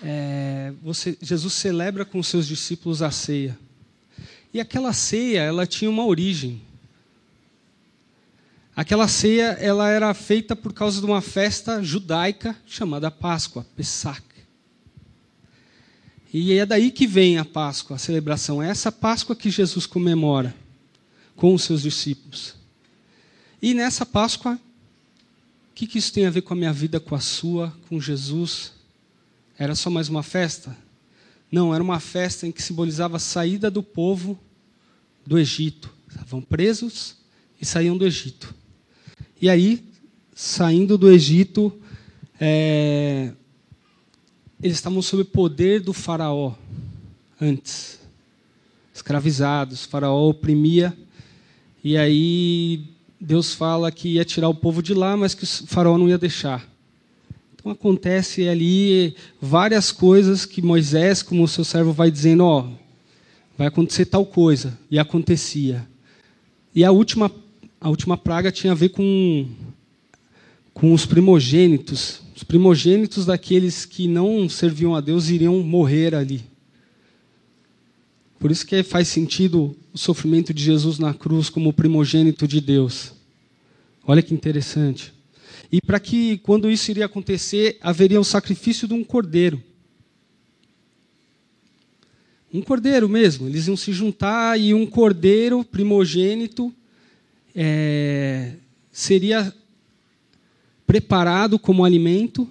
é, 0.07 0.75
você, 0.83 1.17
Jesus 1.23 1.55
celebra 1.55 2.05
com 2.05 2.23
seus 2.23 2.47
discípulos 2.47 3.01
a 3.01 3.11
ceia. 3.11 3.59
E 4.53 4.61
aquela 4.61 4.93
ceia, 4.93 5.41
ela 5.41 5.67
tinha 5.67 5.91
uma 5.91 6.05
origem. 6.05 6.61
Aquela 8.77 9.09
ceia, 9.09 9.53
ela 9.53 9.89
era 9.89 10.13
feita 10.13 10.55
por 10.55 10.75
causa 10.75 11.01
de 11.01 11.07
uma 11.07 11.23
festa 11.23 11.83
judaica 11.83 12.55
chamada 12.67 13.11
Páscoa, 13.11 13.67
Pesach. 13.75 14.23
E 16.31 16.53
é 16.53 16.67
daí 16.67 16.91
que 16.91 17.07
vem 17.07 17.39
a 17.39 17.45
Páscoa, 17.45 17.97
a 17.97 17.99
celebração. 17.99 18.63
É 18.63 18.69
essa 18.69 18.93
Páscoa 18.93 19.35
que 19.35 19.49
Jesus 19.49 19.87
comemora 19.87 20.55
com 21.35 21.55
os 21.55 21.63
seus 21.63 21.81
discípulos. 21.81 22.57
E 23.63 23.73
nessa 23.73 24.05
Páscoa, 24.05 24.61
o 25.71 25.75
que, 25.75 25.87
que 25.87 25.97
isso 25.97 26.13
tem 26.13 26.27
a 26.27 26.31
ver 26.31 26.43
com 26.43 26.53
a 26.53 26.57
minha 26.57 26.73
vida, 26.73 27.01
com 27.01 27.15
a 27.15 27.21
sua, 27.21 27.75
com 27.89 27.99
Jesus? 27.99 28.73
Era 29.57 29.75
só 29.75 29.89
mais 29.89 30.09
uma 30.09 30.23
festa? 30.23 30.77
Não, 31.51 31.73
era 31.73 31.83
uma 31.83 32.01
festa 32.01 32.47
em 32.47 32.51
que 32.51 32.61
simbolizava 32.61 33.17
a 33.17 33.21
saída 33.21 33.71
do 33.71 33.83
povo 33.83 34.39
do 35.25 35.39
Egito. 35.39 35.93
Estavam 36.09 36.43
presos 36.43 37.17
e 37.61 37.65
saíam 37.65 37.97
do 37.97 38.05
Egito. 38.05 38.53
E 39.41 39.49
aí, 39.49 39.85
saindo 40.35 40.99
do 40.99 41.09
Egito, 41.09 41.73
é, 42.41 43.33
eles 44.61 44.77
estavam 44.77 45.01
sob 45.01 45.23
o 45.23 45.27
poder 45.27 45.81
do 45.81 45.93
faraó 45.93 46.55
antes. 47.41 48.01
Escravizados, 48.93 49.85
o 49.85 49.89
faraó 49.89 50.29
oprimia. 50.29 50.97
E 51.83 51.97
aí 51.97 52.89
Deus 53.21 53.55
fala 53.55 53.93
que 53.93 54.15
ia 54.15 54.25
tirar 54.25 54.49
o 54.49 54.55
povo 54.55 54.83
de 54.83 54.95
lá, 54.95 55.17
mas 55.17 55.33
que 55.33 55.45
o 55.45 55.67
faraó 55.69 55.97
não 55.97 56.09
ia 56.09 56.19
deixar. 56.19 56.74
Então 57.65 57.73
acontece 57.73 58.47
ali 58.47 59.17
várias 59.41 59.91
coisas 59.91 60.45
que 60.45 60.61
Moisés, 60.61 61.23
como 61.23 61.49
seu 61.49 61.65
servo, 61.65 61.95
vai 61.95 62.11
dizendo, 62.11 62.45
ó, 62.45 62.69
vai 63.57 63.67
acontecer 63.67 64.05
tal 64.05 64.27
coisa, 64.27 64.79
e 64.91 64.99
acontecia. 64.99 65.89
E 66.75 66.85
a 66.85 66.91
última, 66.91 67.33
a 67.81 67.89
última 67.89 68.19
praga 68.19 68.53
tinha 68.53 68.73
a 68.73 68.77
ver 68.77 68.91
com, 68.91 69.49
com 70.75 70.93
os 70.93 71.07
primogênitos. 71.07 72.21
Os 72.37 72.45
primogênitos 72.45 73.25
daqueles 73.25 73.87
que 73.87 74.07
não 74.07 74.47
serviam 74.47 74.95
a 74.95 75.01
Deus 75.01 75.31
iriam 75.31 75.59
morrer 75.61 76.15
ali. 76.15 76.45
Por 78.39 78.51
isso 78.51 78.67
que 78.67 78.83
faz 78.83 79.09
sentido 79.09 79.75
o 79.91 79.97
sofrimento 79.97 80.53
de 80.53 80.63
Jesus 80.63 80.99
na 80.99 81.15
cruz 81.15 81.49
como 81.49 81.73
primogênito 81.73 82.47
de 82.47 82.61
Deus. 82.61 83.15
Olha 84.07 84.21
que 84.21 84.35
interessante. 84.35 85.14
E 85.75 85.81
para 85.81 85.99
que, 85.99 86.39
quando 86.39 86.71
isso 86.71 86.89
iria 86.93 87.07
acontecer, 87.07 87.79
haveria 87.81 88.21
o 88.21 88.25
sacrifício 88.25 88.87
de 88.87 88.95
um 88.95 89.03
cordeiro. 89.03 89.61
Um 92.53 92.63
cordeiro 92.63 93.09
mesmo. 93.09 93.49
Eles 93.49 93.67
iam 93.67 93.77
se 93.77 93.93
juntar 93.93 94.57
e 94.57 94.73
um 94.73 94.87
cordeiro 94.87 95.65
primogênito 95.65 96.73
é, 97.53 98.53
seria 98.93 99.53
preparado 100.87 101.59
como 101.59 101.85
alimento, 101.85 102.49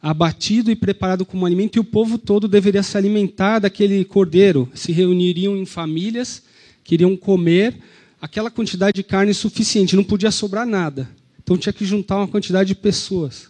abatido 0.00 0.70
e 0.70 0.74
preparado 0.76 1.26
como 1.26 1.44
alimento, 1.44 1.76
e 1.76 1.80
o 1.80 1.84
povo 1.84 2.16
todo 2.16 2.48
deveria 2.48 2.82
se 2.82 2.96
alimentar 2.96 3.58
daquele 3.58 4.02
cordeiro. 4.02 4.66
Se 4.74 4.92
reuniriam 4.92 5.58
em 5.58 5.66
famílias, 5.66 6.42
queriam 6.82 7.14
comer 7.18 7.76
aquela 8.18 8.50
quantidade 8.50 8.94
de 8.94 9.02
carne 9.02 9.34
suficiente, 9.34 9.94
não 9.94 10.04
podia 10.04 10.30
sobrar 10.30 10.66
nada. 10.66 11.19
Então 11.50 11.58
tinha 11.58 11.72
que 11.72 11.84
juntar 11.84 12.16
uma 12.18 12.28
quantidade 12.28 12.68
de 12.68 12.74
pessoas. 12.76 13.48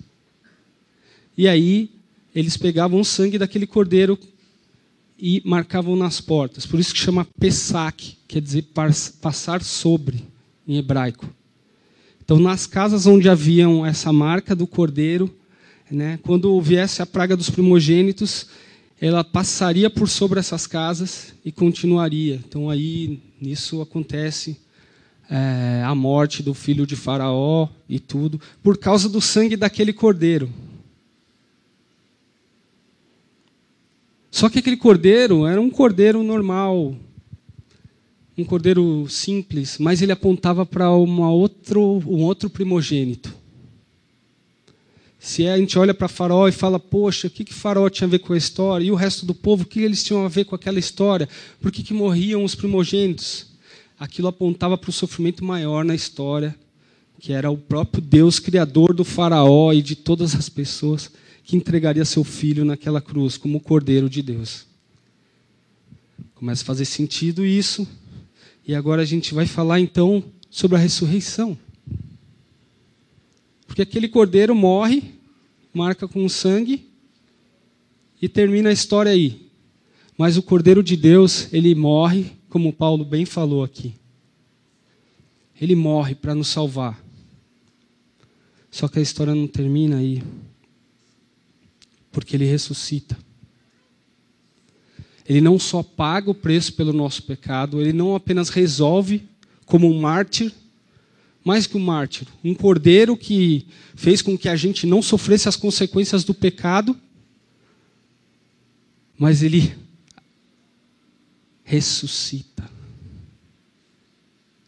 E 1.36 1.46
aí 1.46 1.90
eles 2.34 2.56
pegavam 2.56 2.98
o 2.98 3.04
sangue 3.04 3.36
daquele 3.36 3.66
cordeiro 3.66 4.18
e 5.18 5.42
marcavam 5.44 5.94
nas 5.94 6.18
portas. 6.18 6.64
Por 6.64 6.80
isso 6.80 6.94
que 6.94 6.98
chama 6.98 7.28
Pesach, 7.38 8.16
quer 8.26 8.40
dizer 8.40 8.64
passar 9.20 9.62
sobre 9.62 10.24
em 10.66 10.78
hebraico. 10.78 11.28
Então 12.24 12.38
nas 12.38 12.66
casas 12.66 13.04
onde 13.04 13.28
haviam 13.28 13.84
essa 13.84 14.10
marca 14.10 14.56
do 14.56 14.66
cordeiro, 14.66 15.30
né, 15.90 16.18
quando 16.22 16.58
viesse 16.58 17.02
a 17.02 17.06
praga 17.06 17.36
dos 17.36 17.50
primogênitos, 17.50 18.46
ela 18.98 19.22
passaria 19.22 19.90
por 19.90 20.08
sobre 20.08 20.40
essas 20.40 20.66
casas 20.66 21.34
e 21.44 21.52
continuaria. 21.52 22.40
Então 22.48 22.70
aí 22.70 23.20
nisso 23.38 23.82
acontece 23.82 24.56
é, 25.31 25.83
a 25.85 25.95
morte 25.95 26.43
do 26.43 26.53
filho 26.53 26.85
de 26.85 26.97
Faraó 26.97 27.69
e 27.88 28.01
tudo, 28.01 28.40
por 28.62 28.77
causa 28.77 29.09
do 29.09 29.21
sangue 29.21 29.57
daquele 29.57 29.93
cordeiro. 29.93 30.51
Só 34.31 34.49
que 34.49 34.59
aquele 34.59 34.77
cordeiro 34.77 35.47
era 35.47 35.61
um 35.61 35.71
cordeiro 35.71 36.23
normal, 36.23 36.97
um 38.37 38.45
cordeiro 38.45 39.07
simples, 39.09 39.77
mas 39.79 40.03
ele 40.03 40.12
apontava 40.12 40.66
para 40.66 40.90
outro, 40.90 42.03
um 42.07 42.23
outro 42.23 42.51
primogênito. 42.51 43.35
Se 45.19 45.47
a 45.47 45.59
gente 45.59 45.79
olha 45.79 45.93
para 45.93 46.09
Faraó 46.09 46.49
e 46.49 46.53
fala, 46.53 46.81
poxa, 46.81 47.27
o 47.27 47.31
que, 47.31 47.45
que 47.45 47.53
Faraó 47.53 47.90
tinha 47.90 48.07
a 48.09 48.11
ver 48.11 48.21
com 48.21 48.33
a 48.33 48.38
história? 48.38 48.87
E 48.87 48.90
o 48.90 48.95
resto 48.95 49.27
do 49.27 49.35
povo, 49.35 49.64
o 49.64 49.66
que 49.66 49.81
eles 49.81 50.03
tinham 50.03 50.25
a 50.25 50.29
ver 50.29 50.45
com 50.45 50.55
aquela 50.55 50.79
história? 50.79 51.29
Por 51.61 51.71
que, 51.71 51.83
que 51.83 51.93
morriam 51.93 52.43
os 52.43 52.55
primogênitos? 52.55 53.49
Aquilo 54.00 54.28
apontava 54.28 54.78
para 54.78 54.88
o 54.88 54.92
sofrimento 54.94 55.44
maior 55.44 55.84
na 55.84 55.94
história, 55.94 56.56
que 57.18 57.34
era 57.34 57.50
o 57.50 57.58
próprio 57.58 58.02
Deus 58.02 58.38
criador 58.38 58.94
do 58.94 59.04
faraó 59.04 59.74
e 59.74 59.82
de 59.82 59.94
todas 59.94 60.34
as 60.34 60.48
pessoas, 60.48 61.10
que 61.44 61.54
entregaria 61.54 62.02
seu 62.06 62.24
filho 62.24 62.64
naquela 62.64 63.02
cruz 63.02 63.36
como 63.36 63.58
o 63.58 63.60
Cordeiro 63.60 64.08
de 64.08 64.22
Deus. 64.22 64.64
Começa 66.34 66.62
a 66.62 66.66
fazer 66.66 66.86
sentido 66.86 67.44
isso. 67.44 67.86
E 68.66 68.74
agora 68.74 69.02
a 69.02 69.04
gente 69.04 69.34
vai 69.34 69.46
falar 69.46 69.80
então 69.80 70.24
sobre 70.48 70.78
a 70.78 70.80
ressurreição. 70.80 71.58
Porque 73.66 73.82
aquele 73.82 74.08
cordeiro 74.08 74.54
morre, 74.54 75.02
marca 75.74 76.08
com 76.08 76.26
sangue 76.28 76.88
e 78.20 78.28
termina 78.28 78.70
a 78.70 78.72
história 78.72 79.12
aí. 79.12 79.50
Mas 80.16 80.38
o 80.38 80.42
cordeiro 80.42 80.82
de 80.82 80.96
Deus, 80.96 81.52
ele 81.52 81.74
morre, 81.74 82.39
como 82.50 82.72
Paulo 82.72 83.04
bem 83.04 83.24
falou 83.24 83.62
aqui. 83.62 83.94
Ele 85.58 85.76
morre 85.76 86.16
para 86.16 86.34
nos 86.34 86.48
salvar. 86.48 87.00
Só 88.70 88.88
que 88.88 88.98
a 88.98 89.02
história 89.02 89.34
não 89.34 89.46
termina 89.46 89.98
aí. 89.98 90.22
Porque 92.10 92.36
ele 92.36 92.44
ressuscita. 92.44 93.16
Ele 95.28 95.40
não 95.40 95.60
só 95.60 95.80
paga 95.82 96.28
o 96.28 96.34
preço 96.34 96.72
pelo 96.72 96.92
nosso 96.92 97.22
pecado, 97.22 97.80
ele 97.80 97.92
não 97.92 98.16
apenas 98.16 98.48
resolve 98.48 99.22
como 99.64 99.88
um 99.88 100.00
mártir, 100.00 100.52
mais 101.44 101.68
que 101.68 101.76
um 101.76 101.80
mártir, 101.80 102.26
um 102.42 102.52
cordeiro 102.52 103.16
que 103.16 103.64
fez 103.94 104.20
com 104.22 104.36
que 104.36 104.48
a 104.48 104.56
gente 104.56 104.86
não 104.86 105.00
sofresse 105.00 105.48
as 105.48 105.54
consequências 105.54 106.24
do 106.24 106.34
pecado, 106.34 106.96
mas 109.16 109.40
ele 109.40 109.72
ressuscita. 111.70 112.68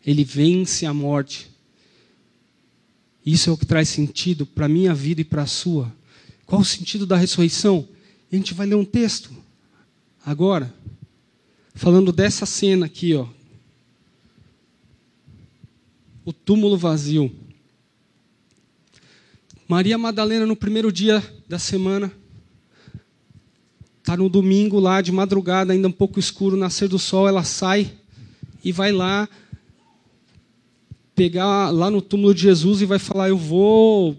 Ele 0.06 0.22
vence 0.22 0.86
a 0.86 0.94
morte. 0.94 1.50
Isso 3.26 3.50
é 3.50 3.52
o 3.52 3.56
que 3.56 3.66
traz 3.66 3.88
sentido 3.88 4.46
para 4.46 4.66
a 4.66 4.68
minha 4.68 4.94
vida 4.94 5.20
e 5.20 5.24
para 5.24 5.42
a 5.42 5.46
sua. 5.46 5.92
Qual 6.46 6.60
o 6.60 6.64
sentido 6.64 7.04
da 7.04 7.16
ressurreição? 7.16 7.88
A 8.30 8.36
gente 8.36 8.54
vai 8.54 8.68
ler 8.68 8.76
um 8.76 8.84
texto 8.84 9.32
agora, 10.24 10.72
falando 11.74 12.12
dessa 12.12 12.46
cena 12.46 12.86
aqui, 12.86 13.16
ó, 13.16 13.26
o 16.24 16.32
túmulo 16.32 16.78
vazio. 16.78 17.34
Maria 19.66 19.98
Madalena, 19.98 20.46
no 20.46 20.54
primeiro 20.54 20.92
dia 20.92 21.20
da 21.48 21.58
semana, 21.58 22.12
está 24.02 24.16
no 24.16 24.28
domingo 24.28 24.80
lá, 24.80 25.00
de 25.00 25.12
madrugada, 25.12 25.72
ainda 25.72 25.86
um 25.88 25.92
pouco 25.92 26.18
escuro, 26.18 26.56
nascer 26.56 26.88
do 26.88 26.98
sol, 26.98 27.28
ela 27.28 27.44
sai 27.44 27.92
e 28.64 28.72
vai 28.72 28.90
lá 28.92 29.28
pegar 31.14 31.70
lá 31.70 31.90
no 31.90 32.02
túmulo 32.02 32.34
de 32.34 32.42
Jesus 32.42 32.82
e 32.82 32.86
vai 32.86 32.98
falar: 32.98 33.28
Eu 33.28 33.38
vou 33.38 34.16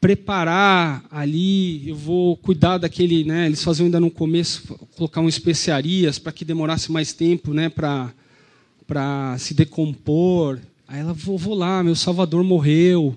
preparar 0.00 1.04
ali, 1.10 1.88
eu 1.88 1.96
vou 1.96 2.36
cuidar 2.36 2.78
daquele, 2.78 3.24
né? 3.24 3.46
Eles 3.46 3.62
faziam 3.62 3.86
ainda 3.86 4.00
no 4.00 4.10
começo 4.10 4.78
colocar 4.96 5.20
um 5.20 5.28
especiarias 5.28 6.18
para 6.18 6.32
que 6.32 6.44
demorasse 6.44 6.92
mais 6.92 7.12
tempo, 7.12 7.52
né? 7.52 7.68
Para 7.68 9.38
se 9.38 9.54
decompor. 9.54 10.60
Aí 10.86 11.00
ela, 11.00 11.14
vou, 11.14 11.38
vou 11.38 11.54
lá, 11.54 11.82
meu 11.82 11.94
Salvador 11.94 12.44
morreu, 12.44 13.16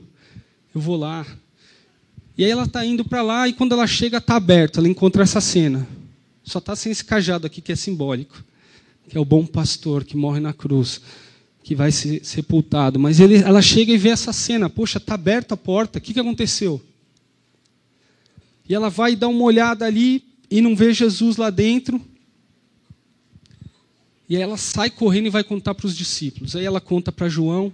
eu 0.73 0.79
vou 0.79 0.95
lá. 0.95 1.25
E 2.37 2.45
aí 2.45 2.51
ela 2.51 2.65
está 2.65 2.85
indo 2.85 3.03
para 3.03 3.21
lá 3.23 3.47
e 3.47 3.53
quando 3.53 3.71
ela 3.71 3.87
chega 3.87 4.19
está 4.19 4.35
aberto, 4.35 4.79
ela 4.79 4.87
encontra 4.87 5.23
essa 5.23 5.41
cena. 5.41 5.87
Só 6.43 6.59
está 6.59 6.75
sem 6.75 6.91
esse 6.91 7.03
cajado 7.03 7.47
aqui 7.47 7.61
que 7.61 7.71
é 7.71 7.75
simbólico, 7.75 8.43
que 9.09 9.17
é 9.17 9.19
o 9.19 9.25
bom 9.25 9.45
pastor 9.45 10.03
que 10.03 10.15
morre 10.15 10.39
na 10.39 10.53
cruz, 10.53 11.01
que 11.63 11.73
vai 11.73 11.91
ser 11.91 12.23
sepultado. 12.23 12.99
Mas 12.99 13.19
ele, 13.19 13.37
ela 13.37 13.61
chega 13.61 13.91
e 13.91 13.97
vê 13.97 14.09
essa 14.09 14.31
cena. 14.31 14.69
Poxa, 14.69 14.99
está 14.99 15.15
aberta 15.15 15.55
a 15.55 15.57
porta. 15.57 15.97
O 15.97 16.01
que, 16.01 16.13
que 16.13 16.19
aconteceu? 16.19 16.79
E 18.69 18.75
ela 18.75 18.89
vai 18.89 19.15
dar 19.15 19.29
uma 19.29 19.43
olhada 19.43 19.85
ali 19.85 20.23
e 20.49 20.61
não 20.61 20.75
vê 20.75 20.93
Jesus 20.93 21.37
lá 21.37 21.49
dentro. 21.49 21.99
E 24.29 24.35
aí 24.35 24.41
ela 24.41 24.57
sai 24.57 24.91
correndo 24.91 25.25
e 25.25 25.31
vai 25.31 25.43
contar 25.43 25.73
para 25.73 25.87
os 25.87 25.95
discípulos. 25.95 26.55
Aí 26.55 26.65
ela 26.65 26.79
conta 26.79 27.11
para 27.11 27.27
João. 27.27 27.73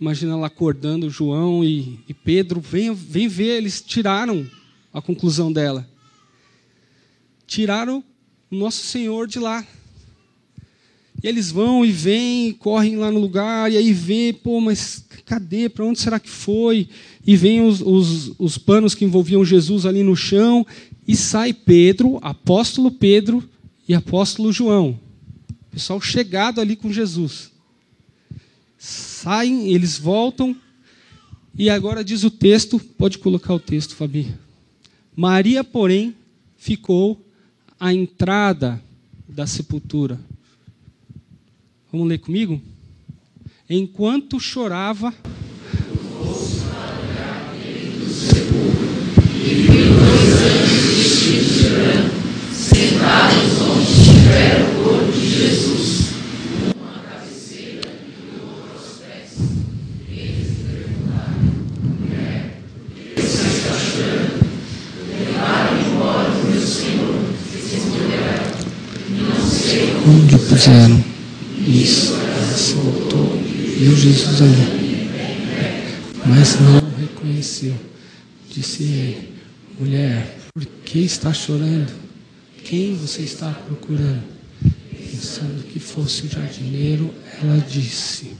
Imagina 0.00 0.32
ela 0.32 0.46
acordando 0.46 1.10
João 1.10 1.62
e, 1.62 2.00
e 2.08 2.14
Pedro. 2.14 2.58
Vem, 2.58 2.94
vem 2.94 3.28
ver, 3.28 3.58
eles 3.58 3.82
tiraram 3.82 4.48
a 4.94 5.02
conclusão 5.02 5.52
dela. 5.52 5.86
Tiraram 7.46 8.02
o 8.50 8.56
nosso 8.56 8.82
Senhor 8.86 9.28
de 9.28 9.38
lá. 9.38 9.66
E 11.22 11.28
eles 11.28 11.50
vão 11.50 11.84
e 11.84 11.92
vêm, 11.92 12.52
correm 12.54 12.96
lá 12.96 13.10
no 13.10 13.20
lugar, 13.20 13.70
e 13.70 13.76
aí 13.76 13.92
vê, 13.92 14.32
pô, 14.32 14.58
mas 14.58 15.04
cadê? 15.26 15.68
Para 15.68 15.84
onde 15.84 16.00
será 16.00 16.18
que 16.18 16.30
foi? 16.30 16.88
E 17.26 17.36
vem 17.36 17.60
os, 17.60 17.82
os, 17.82 18.32
os 18.38 18.56
panos 18.56 18.94
que 18.94 19.04
envolviam 19.04 19.44
Jesus 19.44 19.84
ali 19.84 20.02
no 20.02 20.16
chão, 20.16 20.66
e 21.06 21.14
sai 21.14 21.52
Pedro, 21.52 22.18
apóstolo 22.22 22.90
Pedro 22.90 23.46
e 23.86 23.92
apóstolo 23.92 24.50
João. 24.50 24.98
Pessoal 25.70 26.00
chegado 26.00 26.58
ali 26.58 26.74
com 26.74 26.90
Jesus. 26.90 27.49
Saem, 29.22 29.68
eles 29.68 29.98
voltam, 29.98 30.56
e 31.54 31.68
agora 31.68 32.02
diz 32.02 32.24
o 32.24 32.30
texto, 32.30 32.78
pode 32.78 33.18
colocar 33.18 33.52
o 33.52 33.60
texto, 33.60 33.94
Fabi. 33.94 34.34
Maria, 35.14 35.62
porém, 35.62 36.14
ficou 36.56 37.22
à 37.78 37.92
entrada 37.92 38.82
da 39.28 39.46
sepultura. 39.46 40.18
Vamos 41.92 42.08
ler 42.08 42.18
comigo? 42.18 42.62
Enquanto 43.68 44.40
chorava. 44.40 45.12
Sentados 52.52 53.60
onde 53.60 53.92
estiver 53.92 54.62
o 54.62 54.84
corpo 54.84 55.12
de 55.12 55.28
Jesus, 55.28 56.10
uma 56.76 57.02
cabeceira 57.02 57.88
e 58.18 58.40
outra 58.42 58.72
aos 58.72 58.98
pés. 58.98 59.30
Eles 60.08 60.56
perguntaram: 60.66 61.40
mulher, 62.00 62.62
por 62.74 62.94
que 62.94 63.22
você 63.22 63.46
está 63.48 63.74
chorando? 63.74 64.40
Levaram 65.08 65.74
embora 65.80 66.30
o 66.30 66.46
meu 66.46 66.62
Senhor. 66.62 67.14
Respondeu 67.52 68.10
ela: 68.12 68.50
Não 69.10 69.40
sei 69.50 69.84
puseram. 70.60 71.02
Isso, 71.66 72.14
se 72.54 72.74
voltou 72.74 73.34
e 73.36 73.78
viu 73.78 73.96
Jesus 73.96 74.42
ali. 74.42 75.08
Mas 76.26 76.60
não 76.60 76.78
o 76.78 77.00
reconheceu. 77.00 77.74
Disse 78.50 78.82
ele: 78.82 79.28
Mulher, 79.78 80.38
por 80.52 80.66
que 80.84 80.98
está 80.98 81.32
chorando? 81.32 81.90
Quem 82.62 82.94
você 82.94 83.22
está 83.22 83.50
procurando? 83.50 84.22
Pensando 84.90 85.64
que 85.64 85.80
fosse 85.80 86.26
o 86.26 86.30
jardineiro, 86.30 87.10
ela 87.42 87.58
disse: 87.58 88.32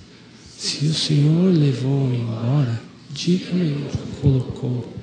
Se 0.58 0.86
o 0.86 0.94
Senhor 0.94 1.54
levou-me 1.54 2.18
embora, 2.18 2.80
diga-me 3.10 3.72
onde 3.72 4.20
colocou, 4.20 4.94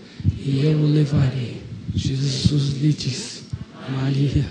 e 0.45 0.61
eu 0.63 0.77
o 0.77 0.85
levarei. 0.85 1.61
Jesus 1.95 2.79
lhe 2.79 2.93
disse: 2.93 3.41
Maria. 3.89 4.45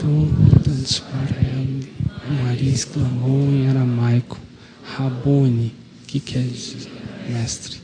Então, 0.00 0.24
voltando 0.24 1.02
para 1.10 1.36
ela, 1.46 2.42
Maria 2.42 2.72
exclamou 2.72 3.42
em 3.52 3.68
aramaico: 3.68 4.40
Rabone, 4.82 5.74
que 6.06 6.18
quer 6.18 6.42
dizer 6.42 6.90
mestre. 7.28 7.76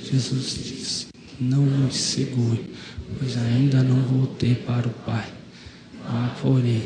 Jesus 0.00 0.60
disse: 0.62 1.06
Não 1.40 1.62
me 1.62 1.90
segure, 1.90 2.70
pois 3.18 3.36
ainda 3.36 3.82
não 3.82 4.00
voltei 4.02 4.54
para 4.54 4.86
o 4.86 4.92
Pai. 4.92 5.26
Vá, 6.04 6.36
porém, 6.40 6.84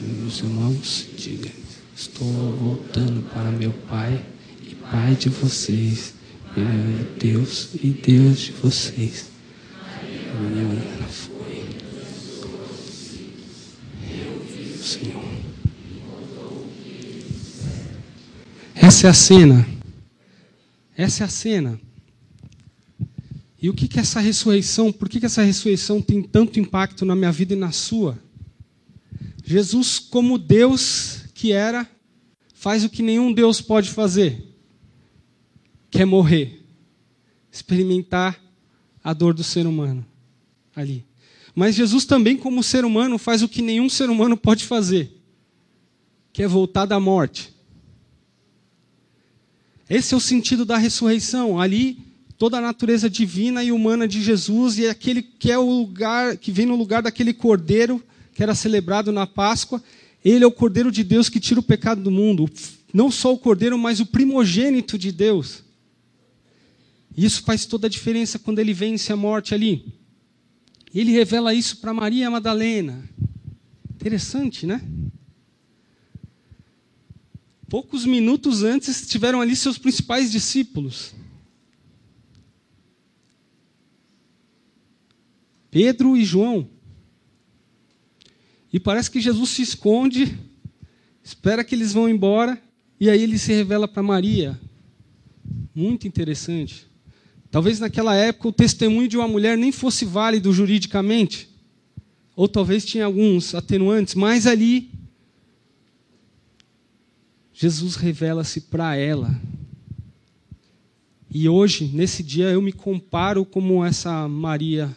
meus 0.00 0.38
irmãos, 0.38 1.06
diga: 1.18 1.50
Estou 1.94 2.26
voltando 2.56 3.22
para 3.28 3.50
meu 3.50 3.72
Pai 3.90 4.24
e 4.62 4.74
Pai 4.74 5.14
de 5.16 5.28
vocês, 5.28 6.14
meu 6.56 7.06
Deus 7.20 7.74
e 7.74 7.90
Deus 7.90 8.38
de 8.38 8.52
vocês. 8.52 9.26
Minha 10.40 10.64
Senhor. 14.84 15.24
Essa 18.74 19.06
é 19.06 19.10
a 19.10 19.14
cena. 19.14 19.66
Essa 20.96 21.24
é 21.24 21.26
a 21.26 21.28
cena. 21.28 21.80
E 23.60 23.70
o 23.70 23.74
que 23.74 23.88
que 23.88 23.98
essa 23.98 24.20
ressurreição, 24.20 24.92
por 24.92 25.08
que 25.08 25.18
que 25.18 25.26
essa 25.26 25.42
ressurreição 25.42 26.02
tem 26.02 26.22
tanto 26.22 26.60
impacto 26.60 27.04
na 27.04 27.16
minha 27.16 27.32
vida 27.32 27.54
e 27.54 27.56
na 27.56 27.72
sua? 27.72 28.18
Jesus, 29.42 29.98
como 29.98 30.38
Deus 30.38 31.24
que 31.34 31.52
era, 31.52 31.88
faz 32.52 32.84
o 32.84 32.90
que 32.90 33.02
nenhum 33.02 33.32
Deus 33.32 33.60
pode 33.60 33.90
fazer. 33.90 34.54
Que 35.90 36.02
é 36.02 36.04
morrer. 36.04 36.62
Experimentar 37.50 38.38
a 39.02 39.12
dor 39.12 39.32
do 39.32 39.44
ser 39.44 39.66
humano 39.66 40.04
ali. 40.76 41.04
Mas 41.54 41.74
Jesus 41.74 42.04
também, 42.04 42.36
como 42.36 42.62
ser 42.62 42.84
humano, 42.84 43.16
faz 43.16 43.42
o 43.42 43.48
que 43.48 43.62
nenhum 43.62 43.88
ser 43.88 44.10
humano 44.10 44.36
pode 44.36 44.64
fazer. 44.64 45.10
Que 46.32 46.42
é 46.42 46.48
voltar 46.48 46.84
da 46.84 46.98
morte. 46.98 47.54
Esse 49.88 50.14
é 50.14 50.16
o 50.16 50.20
sentido 50.20 50.64
da 50.64 50.76
ressurreição. 50.76 51.60
Ali, 51.60 51.98
toda 52.36 52.58
a 52.58 52.60
natureza 52.60 53.08
divina 53.08 53.62
e 53.62 53.70
humana 53.70 54.08
de 54.08 54.20
Jesus 54.22 54.78
e 54.78 54.86
é 54.86 54.90
aquele 54.90 55.22
que 55.22 55.52
é 55.52 55.58
o 55.58 55.70
lugar 55.70 56.36
que 56.36 56.50
vem 56.50 56.66
no 56.66 56.74
lugar 56.74 57.02
daquele 57.02 57.32
cordeiro 57.32 58.02
que 58.34 58.42
era 58.42 58.54
celebrado 58.54 59.12
na 59.12 59.26
Páscoa. 59.26 59.82
Ele 60.24 60.42
é 60.42 60.46
o 60.46 60.52
cordeiro 60.52 60.90
de 60.90 61.04
Deus 61.04 61.28
que 61.28 61.38
tira 61.38 61.60
o 61.60 61.62
pecado 61.62 62.02
do 62.02 62.10
mundo. 62.10 62.50
Não 62.92 63.10
só 63.10 63.32
o 63.32 63.38
cordeiro, 63.38 63.78
mas 63.78 64.00
o 64.00 64.06
primogênito 64.06 64.98
de 64.98 65.12
Deus. 65.12 65.62
Isso 67.16 67.42
faz 67.42 67.64
toda 67.64 67.86
a 67.86 67.90
diferença 67.90 68.38
quando 68.38 68.58
ele 68.58 68.74
vence 68.74 69.12
a 69.12 69.16
morte 69.16 69.54
ali. 69.54 69.84
E 70.94 71.00
ele 71.00 71.10
revela 71.10 71.52
isso 71.52 71.78
para 71.78 71.92
Maria 71.92 72.30
Madalena. 72.30 73.02
Interessante, 73.96 74.64
né? 74.64 74.80
Poucos 77.68 78.04
minutos 78.06 78.62
antes 78.62 79.02
estiveram 79.02 79.40
ali 79.40 79.56
seus 79.56 79.76
principais 79.76 80.30
discípulos. 80.30 81.12
Pedro 85.68 86.16
e 86.16 86.24
João. 86.24 86.70
E 88.72 88.78
parece 88.78 89.10
que 89.10 89.20
Jesus 89.20 89.50
se 89.50 89.62
esconde, 89.62 90.38
espera 91.24 91.64
que 91.64 91.74
eles 91.74 91.92
vão 91.92 92.08
embora, 92.08 92.62
e 93.00 93.10
aí 93.10 93.20
ele 93.20 93.38
se 93.38 93.52
revela 93.52 93.88
para 93.88 94.02
Maria. 94.02 94.60
Muito 95.74 96.06
interessante. 96.06 96.86
Talvez 97.54 97.78
naquela 97.78 98.16
época 98.16 98.48
o 98.48 98.52
testemunho 98.52 99.06
de 99.06 99.16
uma 99.16 99.28
mulher 99.28 99.56
nem 99.56 99.70
fosse 99.70 100.04
válido 100.04 100.52
juridicamente, 100.52 101.48
ou 102.34 102.48
talvez 102.48 102.84
tinha 102.84 103.04
alguns 103.04 103.54
atenuantes, 103.54 104.16
mas 104.16 104.44
ali 104.44 104.90
Jesus 107.52 107.94
revela-se 107.94 108.62
para 108.62 108.96
ela. 108.96 109.40
E 111.30 111.48
hoje, 111.48 111.88
nesse 111.94 112.24
dia, 112.24 112.46
eu 112.46 112.60
me 112.60 112.72
comparo 112.72 113.44
como 113.44 113.84
essa 113.84 114.26
Maria 114.26 114.90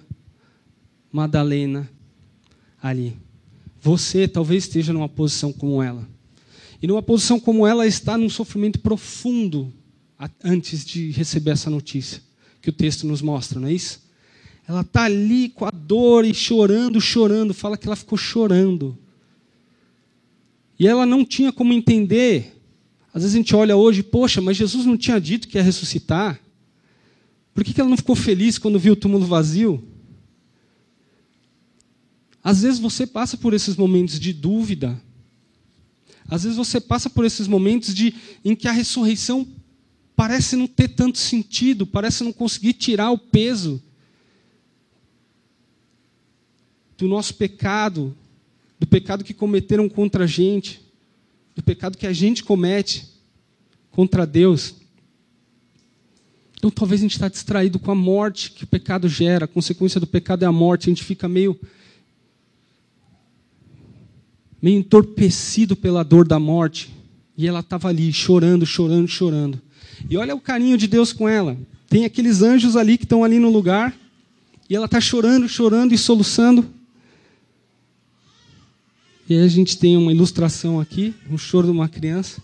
Madalena 1.12 1.88
ali. 2.82 3.16
Você 3.80 4.28
talvez 4.28 4.64
esteja 4.64 4.92
numa 4.92 5.08
posição 5.08 5.54
como 5.54 5.84
ela. 5.84 6.10
E 6.82 6.88
numa 6.88 7.04
posição 7.04 7.40
como 7.40 7.68
ela 7.68 7.86
está 7.86 8.18
num 8.18 8.32
sofrimento 8.32 8.80
profundo 8.80 9.72
antes 10.44 10.84
de 10.84 11.12
receber 11.12 11.52
essa 11.52 11.70
notícia 11.70 12.26
que 12.62 12.70
o 12.70 12.74
texto 12.74 13.06
nos 13.08 13.22
mostra, 13.22 13.60
não 13.60 13.68
é 13.68 13.74
isso? 13.74 14.08
Ela 14.68 14.82
está 14.82 15.04
ali 15.04 15.50
com 15.50 15.66
a 15.66 15.72
dor 15.72 16.26
e 16.26 16.34
chorando, 16.34 17.00
chorando. 17.00 17.54
Fala 17.54 17.78
que 17.78 17.88
ela 17.88 17.96
ficou 17.96 18.18
chorando. 18.18 18.98
E 20.78 20.86
ela 20.86 21.06
não 21.06 21.24
tinha 21.24 21.54
como 21.54 21.72
entender. 21.72 22.54
Às 23.14 23.24
vezes 23.24 23.36
a 23.36 23.38
gente 23.38 23.56
olha 23.56 23.78
hoje, 23.78 24.04
poxa, 24.04 24.42
mas 24.42 24.58
Jesus 24.58 24.86
não 24.86 24.98
tinha 24.98 25.20
dito 25.20 25.48
que 25.48 25.58
ia 25.58 25.64
ressuscitar. 25.64 26.40
Por 27.54 27.64
que 27.64 27.80
ela 27.80 27.90
não 27.90 27.98
ficou 27.98 28.16
feliz 28.16 28.58
quando 28.58 28.78
viu 28.78 28.94
o 28.94 28.98
túmulo 28.98 29.26
vazio? 29.26 29.82
Às 32.44 32.62
vezes 32.62 32.80
você 32.80 33.08
passa 33.08 33.38
por 33.38 33.54
esses 33.54 33.76
momentos 33.76 34.20
de 34.20 34.34
dúvida. 34.34 35.02
Às 36.30 36.44
vezes 36.44 36.58
você 36.58 36.80
passa 36.80 37.10
por 37.10 37.26
esses 37.26 37.48
momentos 37.48 37.96
de, 37.96 38.14
em 38.44 38.54
que 38.54 38.68
a 38.68 38.72
ressurreição 38.72 39.48
parece 40.18 40.56
não 40.56 40.66
ter 40.66 40.88
tanto 40.88 41.20
sentido, 41.20 41.86
parece 41.86 42.24
não 42.24 42.34
conseguir 42.34 42.74
tirar 42.74 43.12
o 43.12 43.20
peso 43.20 43.80
do 46.98 47.08
nosso 47.08 47.36
pecado, 47.36 48.18
do 48.80 48.88
pecado 48.88 49.24
que 49.24 49.32
cometeram 49.32 49.88
contra 49.88 50.24
a 50.24 50.28
gente, 50.28 50.82
do 51.56 51.62
pecado 51.62 52.00
que 52.00 52.08
a 52.08 52.12
gente 52.12 52.44
comete 52.44 53.08
contra 53.92 54.26
Deus. 54.26 54.74
Então 56.58 56.72
talvez 56.72 57.00
a 57.00 57.04
gente 57.04 57.14
está 57.14 57.30
distraído 57.30 57.78
com 57.78 57.92
a 57.92 57.96
morte 57.96 58.50
que 58.50 58.64
o 58.64 58.68
pecado 58.68 59.08
gera, 59.08 59.46
a 59.46 59.48
consequência 59.48 60.00
do 60.00 60.08
pecado 60.08 60.42
é 60.42 60.48
a 60.48 60.52
morte, 60.52 60.90
a 60.90 60.92
gente 60.92 61.04
fica 61.04 61.30
meio 61.30 61.56
meio 64.60 64.80
entorpecido 64.80 65.76
pela 65.76 66.02
dor 66.02 66.28
da 66.28 66.40
morte. 66.40 66.92
E 67.38 67.48
ela 67.48 67.60
estava 67.60 67.90
ali, 67.90 68.12
chorando, 68.12 68.66
chorando, 68.66 69.08
chorando. 69.08 69.67
E 70.10 70.18
olha 70.18 70.36
o 70.36 70.42
carinho 70.42 70.78
de 70.78 70.88
Deus 70.88 71.14
com 71.14 71.28
ela. 71.28 71.58
Tem 71.90 72.06
aqueles 72.06 72.42
anjos 72.42 72.76
ali 72.76 72.98
que 72.98 73.06
estão 73.06 73.24
ali 73.24 73.40
no 73.40 73.50
lugar. 73.50 73.96
E 74.70 74.76
ela 74.76 74.86
está 74.86 75.00
chorando, 75.00 75.48
chorando 75.48 75.94
e 75.94 75.98
soluçando. 75.98 76.68
E 79.30 79.36
aí 79.36 79.44
a 79.44 79.48
gente 79.48 79.78
tem 79.78 79.98
uma 79.98 80.12
ilustração 80.12 80.80
aqui, 80.80 81.14
um 81.30 81.38
choro 81.38 81.68
de 81.68 81.72
uma 81.72 81.90
criança. 81.90 82.42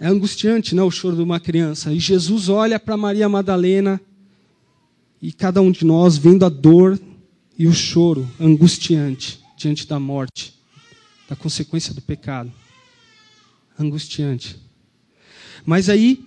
É 0.00 0.06
angustiante, 0.06 0.74
não, 0.74 0.86
o 0.86 0.90
choro 0.90 1.16
de 1.16 1.22
uma 1.22 1.40
criança. 1.40 1.92
E 1.92 1.98
Jesus 1.98 2.48
olha 2.48 2.78
para 2.78 2.96
Maria 2.96 3.28
Madalena 3.28 4.00
e 5.20 5.32
cada 5.32 5.60
um 5.60 5.70
de 5.70 5.84
nós 5.84 6.16
vendo 6.16 6.44
a 6.44 6.48
dor 6.48 6.98
e 7.58 7.66
o 7.66 7.72
choro 7.72 8.28
angustiante 8.40 9.40
diante 9.56 9.86
da 9.86 9.98
morte 9.98 10.58
da 11.28 11.36
consequência 11.36 11.92
do 11.92 12.00
pecado. 12.00 12.50
Angustiante. 13.78 14.56
Mas 15.64 15.88
aí, 15.88 16.24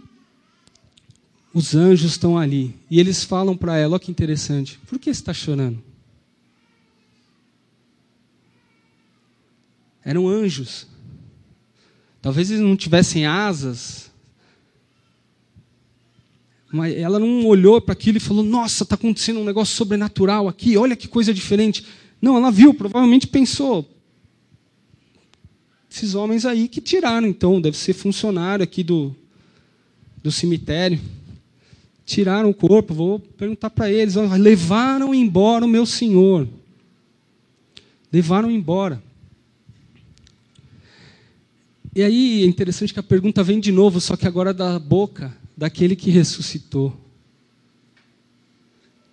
os 1.54 1.76
anjos 1.76 2.12
estão 2.12 2.38
ali 2.38 2.76
e 2.90 3.00
eles 3.00 3.24
falam 3.24 3.56
para 3.58 3.78
ela: 3.78 3.94
olha 3.94 4.00
que 4.00 4.12
interessante, 4.12 4.80
por 4.88 4.98
que 5.00 5.10
está 5.10 5.34
chorando? 5.34 5.82
Eram 10.04 10.28
anjos. 10.28 10.88
Talvez 12.22 12.50
eles 12.50 12.64
não 12.64 12.76
tivessem 12.76 13.26
asas. 13.26 14.10
Mas 16.72 16.96
ela 16.96 17.20
não 17.20 17.46
olhou 17.46 17.82
para 17.82 17.94
aquilo 17.94 18.18
e 18.18 18.22
falou: 18.22 18.44
Nossa, 18.44 18.84
está 18.84 18.96
acontecendo 18.96 19.40
um 19.40 19.46
negócio 19.46 19.76
sobrenatural 19.76 20.48
aqui, 20.48 20.78
olha 20.78 20.96
que 20.96 21.08
coisa 21.08 21.34
diferente. 21.34 21.86
Não, 22.22 22.38
ela 22.38 22.52
viu, 22.52 22.74
provavelmente 22.74 23.28
pensou: 23.28 23.88
esses 25.90 26.16
homens 26.16 26.46
aí 26.46 26.68
que 26.68 26.80
tiraram, 26.80 27.28
então, 27.28 27.60
deve 27.60 27.78
ser 27.78 27.94
funcionário 27.94 28.64
aqui 28.64 28.84
do, 28.84 29.16
do 30.22 30.32
cemitério. 30.32 31.00
Tiraram 32.06 32.50
o 32.50 32.54
corpo, 32.54 32.94
vou 32.94 33.20
perguntar 33.20 33.70
para 33.70 33.90
eles. 33.92 34.16
Levaram 34.16 35.14
embora 35.14 35.66
o 35.66 35.70
meu 35.70 35.86
senhor. 35.86 36.48
Levaram 38.12 38.52
embora. 38.52 39.02
E 41.96 42.02
aí 42.02 42.44
é 42.44 42.46
interessante 42.46 42.94
que 42.94 43.00
a 43.00 43.04
pergunta 43.04 43.44
vem 43.44 43.60
de 43.60 43.72
novo, 43.72 44.00
só 44.00 44.16
que 44.16 44.28
agora 44.28 44.54
da 44.54 44.80
boca 44.80 45.36
daquele 45.56 45.96
que 45.96 46.10
ressuscitou. 46.10 46.96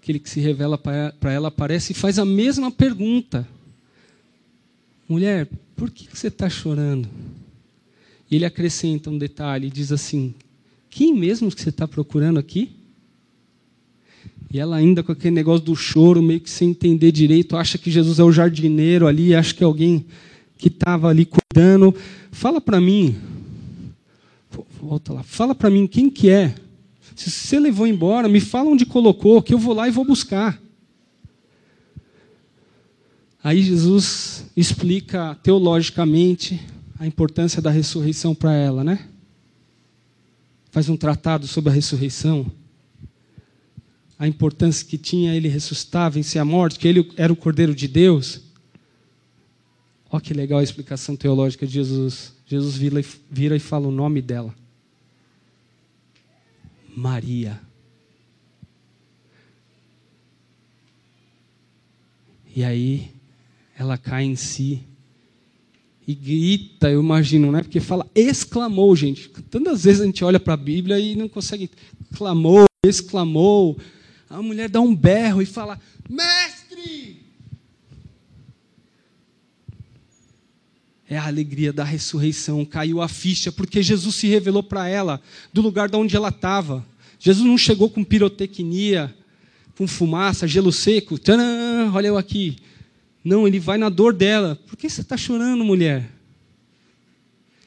Aquele 0.01 0.19
que 0.19 0.31
se 0.31 0.41
revela 0.41 0.79
para 0.79 1.33
ela 1.33 1.49
aparece 1.49 1.93
e 1.93 1.95
faz 1.95 2.19
a 2.19 2.25
mesma 2.25 2.71
pergunta. 2.71 3.47
Mulher, 5.09 5.49
por 5.77 5.91
que 5.91 6.09
você 6.13 6.29
está 6.29 6.49
chorando? 6.49 7.09
E 8.31 8.37
ele 8.37 8.45
acrescenta 8.45 9.11
um 9.11 9.19
detalhe, 9.19 9.71
diz 9.71 9.93
assim: 9.93 10.35
quem 10.99 11.15
mesmo 11.15 11.49
que 11.49 11.63
você 11.63 11.69
está 11.69 11.87
procurando 11.87 12.41
aqui? 12.41 12.73
E 14.53 14.59
ela 14.59 14.75
ainda 14.75 15.01
com 15.01 15.13
aquele 15.13 15.33
negócio 15.33 15.65
do 15.65 15.77
choro, 15.77 16.21
meio 16.21 16.41
que 16.41 16.51
sem 16.51 16.71
entender 16.71 17.13
direito, 17.13 17.57
acha 17.57 17.79
que 17.79 17.89
Jesus 17.89 18.19
é 18.19 18.25
o 18.25 18.33
jardineiro 18.33 19.07
ali, 19.07 19.33
acha 19.33 19.55
que 19.55 19.63
é 19.63 19.67
alguém 19.67 20.07
que 20.57 20.67
estava 20.67 21.09
ali 21.09 21.25
cuidando. 21.25 21.95
Fala 22.33 22.61
para 22.61 22.81
mim, 22.81 23.15
volta 24.83 25.13
lá, 25.13 25.23
fala 25.23 25.55
para 25.55 25.71
mim 25.71 25.87
quem 25.87 26.11
que 26.11 26.31
é. 26.31 26.53
Se 27.15 27.31
você 27.31 27.61
levou 27.61 27.87
embora, 27.87 28.29
me 28.29 28.41
fala 28.41 28.69
onde 28.69 28.85
colocou, 28.85 29.41
que 29.41 29.55
eu 29.55 29.59
vou 29.59 29.75
lá 29.75 29.87
e 29.87 29.93
vou 29.93 30.05
buscar. 30.05 30.61
Aí 33.41 33.63
Jesus 33.63 34.47
explica 34.57 35.37
teologicamente 35.45 36.61
a 36.99 37.07
importância 37.07 37.63
da 37.63 37.71
ressurreição 37.71 38.35
para 38.35 38.53
ela, 38.53 38.83
né? 38.83 39.07
Faz 40.71 40.89
um 40.89 40.97
tratado 40.97 41.47
sobre 41.47 41.71
a 41.71 41.73
ressurreição, 41.73 42.51
a 44.19 44.27
importância 44.27 44.87
que 44.87 44.99
tinha 44.99 45.35
ele 45.35 45.49
ressuscitar, 45.49 46.11
vencer 46.11 46.41
a 46.41 46.45
morte, 46.45 46.79
que 46.79 46.89
ele 46.89 47.11
era 47.17 47.33
o 47.33 47.37
Cordeiro 47.37 47.75
de 47.75 47.87
Deus. 47.89 48.43
Olha 50.11 50.21
que 50.21 50.35
legal 50.35 50.59
a 50.59 50.63
explicação 50.63 51.15
teológica 51.15 51.67
de 51.67 51.73
Jesus. 51.75 52.35
Jesus 52.47 52.77
vira, 53.31 53.57
e 53.57 53.61
fala 53.61 53.87
o 53.87 53.93
nome 53.93 54.23
dela: 54.23 54.55
Maria. 56.97 57.61
E 62.57 62.65
aí 62.65 63.13
ela 63.79 63.97
cai 63.97 64.25
em 64.25 64.35
si 64.35 64.83
e 66.09 66.15
grita, 66.15 66.89
eu 66.91 67.03
imagino, 67.03 67.53
né? 67.53 67.63
Porque 67.63 67.81
fala, 67.81 68.11
exclamou, 68.15 68.97
gente. 68.97 69.29
Tantas 69.51 69.85
vezes 69.85 70.01
a 70.01 70.07
gente 70.07 70.25
olha 70.25 70.41
para 70.41 70.55
a 70.55 70.57
Bíblia 70.57 70.99
e 70.99 71.15
não 71.15 71.29
consegue. 71.29 71.71
Clamou, 72.17 72.65
exclamou. 72.83 73.79
A 74.31 74.41
mulher 74.41 74.71
dá 74.71 74.81
um 74.81 74.97
berro 74.97 75.43
e 75.43 75.47
fala, 75.47 75.79
mestre! 76.09 77.27
É 81.07 81.19
a 81.19 81.27
alegria 81.27 81.75
da 81.75 81.85
ressurreição. 81.85 82.65
Caiu 82.65 83.03
a 83.03 83.09
ficha, 83.09 83.53
porque 83.53 83.83
Jesus 83.83 84.15
se 84.15 84.29
revelou 84.29 84.63
para 84.63 84.89
ela, 84.89 85.21
do 85.53 85.61
lugar 85.61 85.91
de 85.91 85.97
onde 85.97 86.17
ela 86.17 86.31
estava. 86.31 86.87
Jesus 87.19 87.47
não 87.47 87.59
chegou 87.59 87.91
com 87.91 88.03
pirotecnia, 88.03 89.15
com 89.77 89.87
fumaça, 89.87 90.49
gelo 90.49 90.73
seco, 90.73 91.19
tcharam, 91.19 91.93
olha 91.93 92.07
eu 92.07 92.17
aqui. 92.17 92.57
Não, 93.29 93.47
ele 93.47 93.61
vai 93.61 93.77
na 93.77 93.91
dor 93.91 94.15
dela. 94.15 94.57
Por 94.67 94.75
que 94.75 94.89
você 94.89 95.03
está 95.03 95.15
chorando, 95.15 95.63
mulher? 95.63 96.11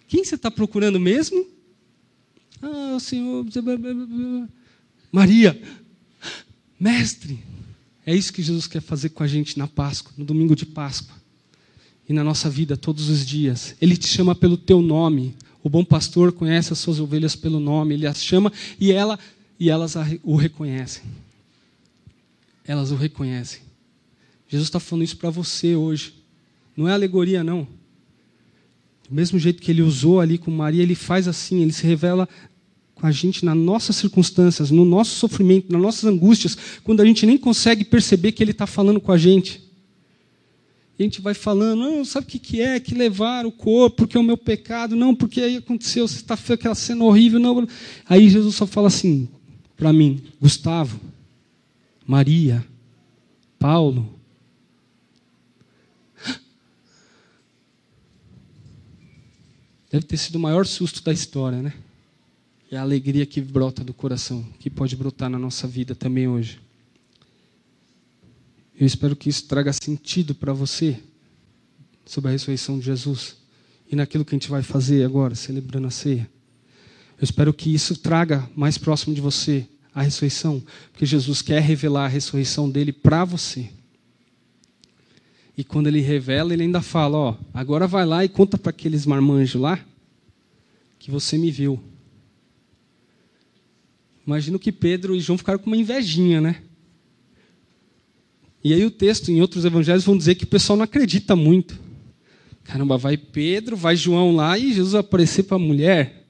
Quem 0.07 0.23
você 0.23 0.33
está 0.33 0.49
procurando 0.49 0.99
mesmo? 0.99 1.47
Ah, 2.59 2.95
o 2.95 2.99
Senhor. 2.99 3.45
Maria, 5.11 5.61
mestre. 6.79 7.43
É 8.03 8.15
isso 8.15 8.33
que 8.33 8.41
Jesus 8.41 8.65
quer 8.65 8.81
fazer 8.81 9.09
com 9.09 9.21
a 9.21 9.27
gente 9.27 9.55
na 9.59 9.67
Páscoa, 9.67 10.11
no 10.17 10.25
domingo 10.25 10.55
de 10.55 10.65
Páscoa. 10.65 11.15
E 12.09 12.11
na 12.11 12.23
nossa 12.23 12.49
vida, 12.49 12.75
todos 12.75 13.07
os 13.07 13.23
dias. 13.23 13.75
Ele 13.79 13.95
te 13.95 14.07
chama 14.07 14.33
pelo 14.33 14.57
teu 14.57 14.81
nome. 14.81 15.35
O 15.61 15.69
bom 15.69 15.85
pastor 15.85 16.31
conhece 16.31 16.73
as 16.73 16.79
suas 16.79 16.99
ovelhas 16.99 17.35
pelo 17.35 17.59
nome. 17.59 17.93
Ele 17.93 18.07
as 18.07 18.23
chama 18.23 18.51
e, 18.79 18.91
ela, 18.91 19.19
e 19.59 19.69
elas 19.69 19.93
o 20.23 20.35
reconhecem. 20.35 21.03
Elas 22.65 22.89
o 22.89 22.95
reconhecem. 22.95 23.70
Jesus 24.51 24.67
está 24.67 24.81
falando 24.81 25.05
isso 25.05 25.15
para 25.15 25.29
você 25.29 25.77
hoje. 25.77 26.13
Não 26.75 26.85
é 26.85 26.91
alegoria, 26.91 27.41
não. 27.41 27.65
Do 29.07 29.15
mesmo 29.15 29.39
jeito 29.39 29.61
que 29.61 29.71
ele 29.71 29.81
usou 29.81 30.19
ali 30.19 30.37
com 30.37 30.51
Maria, 30.51 30.83
ele 30.83 30.93
faz 30.93 31.25
assim, 31.25 31.61
ele 31.61 31.71
se 31.71 31.87
revela 31.87 32.27
com 32.93 33.07
a 33.07 33.11
gente 33.11 33.45
nas 33.45 33.55
nossas 33.55 33.95
circunstâncias, 33.95 34.69
no 34.69 34.83
nosso 34.83 35.11
sofrimento, 35.15 35.71
nas 35.71 35.81
nossas 35.81 36.03
angústias, 36.03 36.57
quando 36.83 36.99
a 36.99 37.05
gente 37.05 37.25
nem 37.25 37.37
consegue 37.37 37.85
perceber 37.85 38.33
que 38.33 38.43
ele 38.43 38.51
está 38.51 38.67
falando 38.67 38.99
com 38.99 39.13
a 39.13 39.17
gente. 39.17 39.63
E 40.99 41.03
a 41.03 41.05
gente 41.05 41.21
vai 41.21 41.33
falando, 41.33 41.79
não, 41.79 42.03
sabe 42.03 42.25
o 42.27 42.29
que, 42.29 42.37
que 42.37 42.61
é? 42.61 42.77
Que 42.77 42.93
levar 42.93 43.45
o 43.45 43.53
corpo, 43.53 43.99
porque 43.99 44.17
é 44.17 44.19
o 44.19 44.23
meu 44.23 44.37
pecado, 44.37 44.97
não, 44.97 45.15
porque 45.15 45.39
aí 45.39 45.55
aconteceu, 45.55 46.05
você 46.05 46.17
está 46.17 46.37
aquela 46.53 46.75
cena 46.75 47.05
horrível, 47.05 47.39
não. 47.39 47.65
Aí 48.05 48.29
Jesus 48.29 48.53
só 48.53 48.67
fala 48.67 48.87
assim 48.87 49.29
para 49.77 49.93
mim, 49.93 50.21
Gustavo, 50.41 50.99
Maria, 52.05 52.63
Paulo, 53.57 54.20
Deve 59.91 60.05
ter 60.05 60.17
sido 60.17 60.35
o 60.35 60.39
maior 60.39 60.65
susto 60.65 61.03
da 61.03 61.11
história, 61.11 61.61
né? 61.61 61.73
E 62.71 62.75
a 62.75 62.81
alegria 62.81 63.25
que 63.25 63.41
brota 63.41 63.83
do 63.83 63.93
coração, 63.93 64.45
que 64.57 64.69
pode 64.69 64.95
brotar 64.95 65.29
na 65.29 65.37
nossa 65.37 65.67
vida 65.67 65.93
também 65.93 66.27
hoje. 66.27 66.61
Eu 68.79 68.87
espero 68.87 69.15
que 69.15 69.29
isso 69.29 69.45
traga 69.45 69.73
sentido 69.73 70.33
para 70.33 70.53
você 70.53 70.97
sobre 72.05 72.29
a 72.29 72.31
ressurreição 72.31 72.79
de 72.79 72.85
Jesus 72.85 73.35
e 73.91 73.95
naquilo 73.95 74.23
que 74.23 74.33
a 74.33 74.37
gente 74.37 74.49
vai 74.49 74.63
fazer 74.63 75.03
agora, 75.03 75.35
celebrando 75.35 75.87
a 75.87 75.91
ceia. 75.91 76.29
Eu 77.19 77.25
espero 77.25 77.53
que 77.53 77.73
isso 77.73 77.97
traga 77.97 78.49
mais 78.55 78.77
próximo 78.77 79.13
de 79.13 79.19
você 79.19 79.67
a 79.93 80.01
ressurreição, 80.01 80.63
porque 80.93 81.05
Jesus 81.05 81.41
quer 81.41 81.61
revelar 81.61 82.05
a 82.05 82.07
ressurreição 82.07 82.69
dele 82.69 82.93
para 82.93 83.25
você. 83.25 83.69
E 85.57 85.63
quando 85.63 85.87
ele 85.87 86.01
revela, 86.01 86.53
ele 86.53 86.63
ainda 86.63 86.81
fala: 86.81 87.17
Ó, 87.17 87.37
agora 87.53 87.87
vai 87.87 88.05
lá 88.05 88.23
e 88.23 88.29
conta 88.29 88.57
para 88.57 88.69
aqueles 88.69 89.05
marmanjos 89.05 89.61
lá 89.61 89.79
que 90.97 91.11
você 91.11 91.37
me 91.37 91.51
viu. 91.51 91.81
Imagino 94.25 94.59
que 94.59 94.71
Pedro 94.71 95.15
e 95.15 95.19
João 95.19 95.37
ficaram 95.37 95.59
com 95.59 95.67
uma 95.67 95.77
invejinha, 95.77 96.39
né? 96.39 96.61
E 98.63 98.73
aí 98.73 98.85
o 98.85 98.91
texto, 98.91 99.31
em 99.31 99.41
outros 99.41 99.65
evangelhos, 99.65 100.05
vão 100.05 100.15
dizer 100.15 100.35
que 100.35 100.43
o 100.43 100.47
pessoal 100.47 100.77
não 100.77 100.83
acredita 100.83 101.35
muito. 101.35 101.79
Caramba, 102.63 102.97
vai 102.97 103.17
Pedro, 103.17 103.75
vai 103.75 103.95
João 103.95 104.35
lá 104.35 104.57
e 104.57 104.73
Jesus 104.73 104.93
vai 104.93 105.01
aparecer 105.01 105.43
para 105.43 105.57
a 105.57 105.59
mulher. 105.59 106.27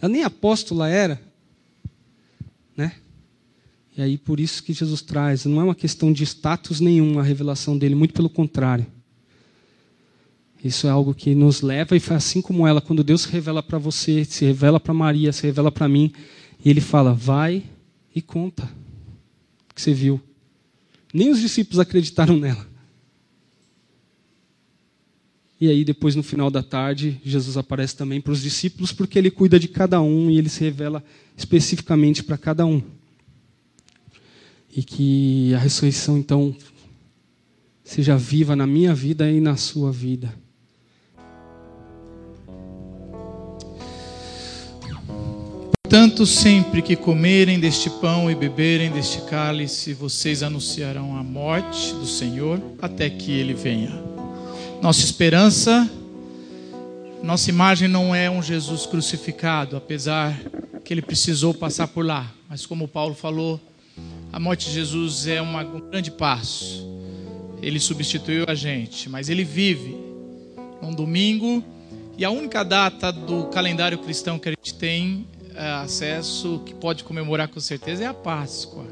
Ela 0.00 0.10
nem 0.10 0.24
apóstola 0.24 0.88
era. 0.88 1.20
Né? 2.76 2.92
E 3.98 4.02
aí 4.02 4.16
por 4.16 4.38
isso 4.38 4.62
que 4.62 4.72
Jesus 4.72 5.02
traz, 5.02 5.44
não 5.44 5.60
é 5.60 5.64
uma 5.64 5.74
questão 5.74 6.12
de 6.12 6.22
status 6.22 6.78
nenhum 6.78 7.18
a 7.18 7.22
revelação 7.24 7.76
dele, 7.76 7.96
muito 7.96 8.14
pelo 8.14 8.30
contrário. 8.30 8.86
Isso 10.62 10.86
é 10.86 10.90
algo 10.90 11.12
que 11.12 11.34
nos 11.34 11.62
leva 11.62 11.96
e 11.96 12.02
assim 12.10 12.40
como 12.40 12.64
ela, 12.64 12.80
quando 12.80 13.02
Deus 13.02 13.24
revela 13.24 13.60
para 13.60 13.76
você, 13.76 14.24
se 14.24 14.44
revela 14.44 14.78
para 14.78 14.94
Maria, 14.94 15.32
se 15.32 15.42
revela 15.42 15.72
para 15.72 15.88
mim, 15.88 16.12
e 16.64 16.70
ele 16.70 16.80
fala: 16.80 17.12
"Vai 17.12 17.64
e 18.14 18.22
conta 18.22 18.70
o 19.68 19.74
que 19.74 19.82
você 19.82 19.92
viu". 19.92 20.20
Nem 21.12 21.30
os 21.30 21.40
discípulos 21.40 21.80
acreditaram 21.80 22.36
nela. 22.38 22.68
E 25.60 25.68
aí, 25.68 25.84
depois, 25.84 26.14
no 26.14 26.22
final 26.22 26.52
da 26.52 26.62
tarde, 26.62 27.20
Jesus 27.24 27.56
aparece 27.56 27.96
também 27.96 28.20
para 28.20 28.32
os 28.32 28.40
discípulos, 28.40 28.92
porque 28.92 29.18
ele 29.18 29.28
cuida 29.28 29.58
de 29.58 29.66
cada 29.66 30.00
um 30.00 30.30
e 30.30 30.38
ele 30.38 30.48
se 30.48 30.60
revela 30.60 31.02
especificamente 31.36 32.22
para 32.22 32.38
cada 32.38 32.64
um. 32.64 32.80
E 34.74 34.82
que 34.82 35.54
a 35.54 35.58
ressurreição, 35.58 36.18
então, 36.18 36.54
seja 37.82 38.16
viva 38.16 38.54
na 38.54 38.66
minha 38.66 38.94
vida 38.94 39.30
e 39.30 39.40
na 39.40 39.56
sua 39.56 39.90
vida. 39.90 40.32
Portanto, 45.82 46.26
sempre 46.26 46.82
que 46.82 46.94
comerem 46.94 47.58
deste 47.58 47.88
pão 47.88 48.30
e 48.30 48.34
beberem 48.34 48.90
deste 48.90 49.22
cálice, 49.22 49.94
vocês 49.94 50.42
anunciarão 50.42 51.16
a 51.16 51.22
morte 51.22 51.94
do 51.94 52.06
Senhor 52.06 52.60
até 52.82 53.08
que 53.08 53.32
ele 53.32 53.54
venha. 53.54 53.90
Nossa 54.82 55.00
esperança, 55.00 55.90
nossa 57.22 57.48
imagem 57.48 57.88
não 57.88 58.14
é 58.14 58.30
um 58.30 58.42
Jesus 58.42 58.84
crucificado, 58.84 59.78
apesar 59.78 60.38
que 60.84 60.92
ele 60.92 61.00
precisou 61.00 61.54
passar 61.54 61.88
por 61.88 62.04
lá. 62.04 62.34
Mas 62.50 62.66
como 62.66 62.86
Paulo 62.86 63.14
falou, 63.14 63.58
a 64.32 64.38
morte 64.38 64.66
de 64.66 64.74
Jesus 64.74 65.26
é 65.26 65.40
uma, 65.40 65.62
um 65.62 65.80
grande 65.90 66.10
passo. 66.10 66.86
Ele 67.62 67.80
substituiu 67.80 68.44
a 68.46 68.54
gente, 68.54 69.08
mas 69.08 69.28
ele 69.28 69.44
vive 69.44 69.96
num 70.82 70.92
domingo 70.92 71.64
e 72.16 72.24
a 72.24 72.30
única 72.30 72.64
data 72.64 73.10
do 73.12 73.44
calendário 73.46 73.98
cristão 73.98 74.38
que 74.38 74.48
a 74.48 74.52
gente 74.52 74.74
tem 74.74 75.26
é, 75.54 75.70
acesso, 75.70 76.62
que 76.66 76.74
pode 76.74 77.04
comemorar 77.04 77.48
com 77.48 77.60
certeza, 77.60 78.04
é 78.04 78.06
a 78.06 78.14
Páscoa. 78.14 78.86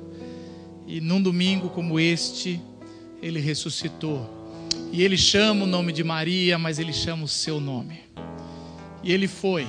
E 0.86 1.00
num 1.00 1.20
domingo 1.20 1.68
como 1.68 1.98
este, 1.98 2.60
ele 3.20 3.40
ressuscitou. 3.40 4.28
E 4.92 5.02
ele 5.02 5.16
chama 5.16 5.64
o 5.64 5.66
nome 5.66 5.92
de 5.92 6.04
Maria, 6.04 6.58
mas 6.58 6.78
ele 6.78 6.92
chama 6.92 7.24
o 7.24 7.28
seu 7.28 7.60
nome. 7.60 8.00
E 9.02 9.12
ele 9.12 9.28
foi. 9.28 9.66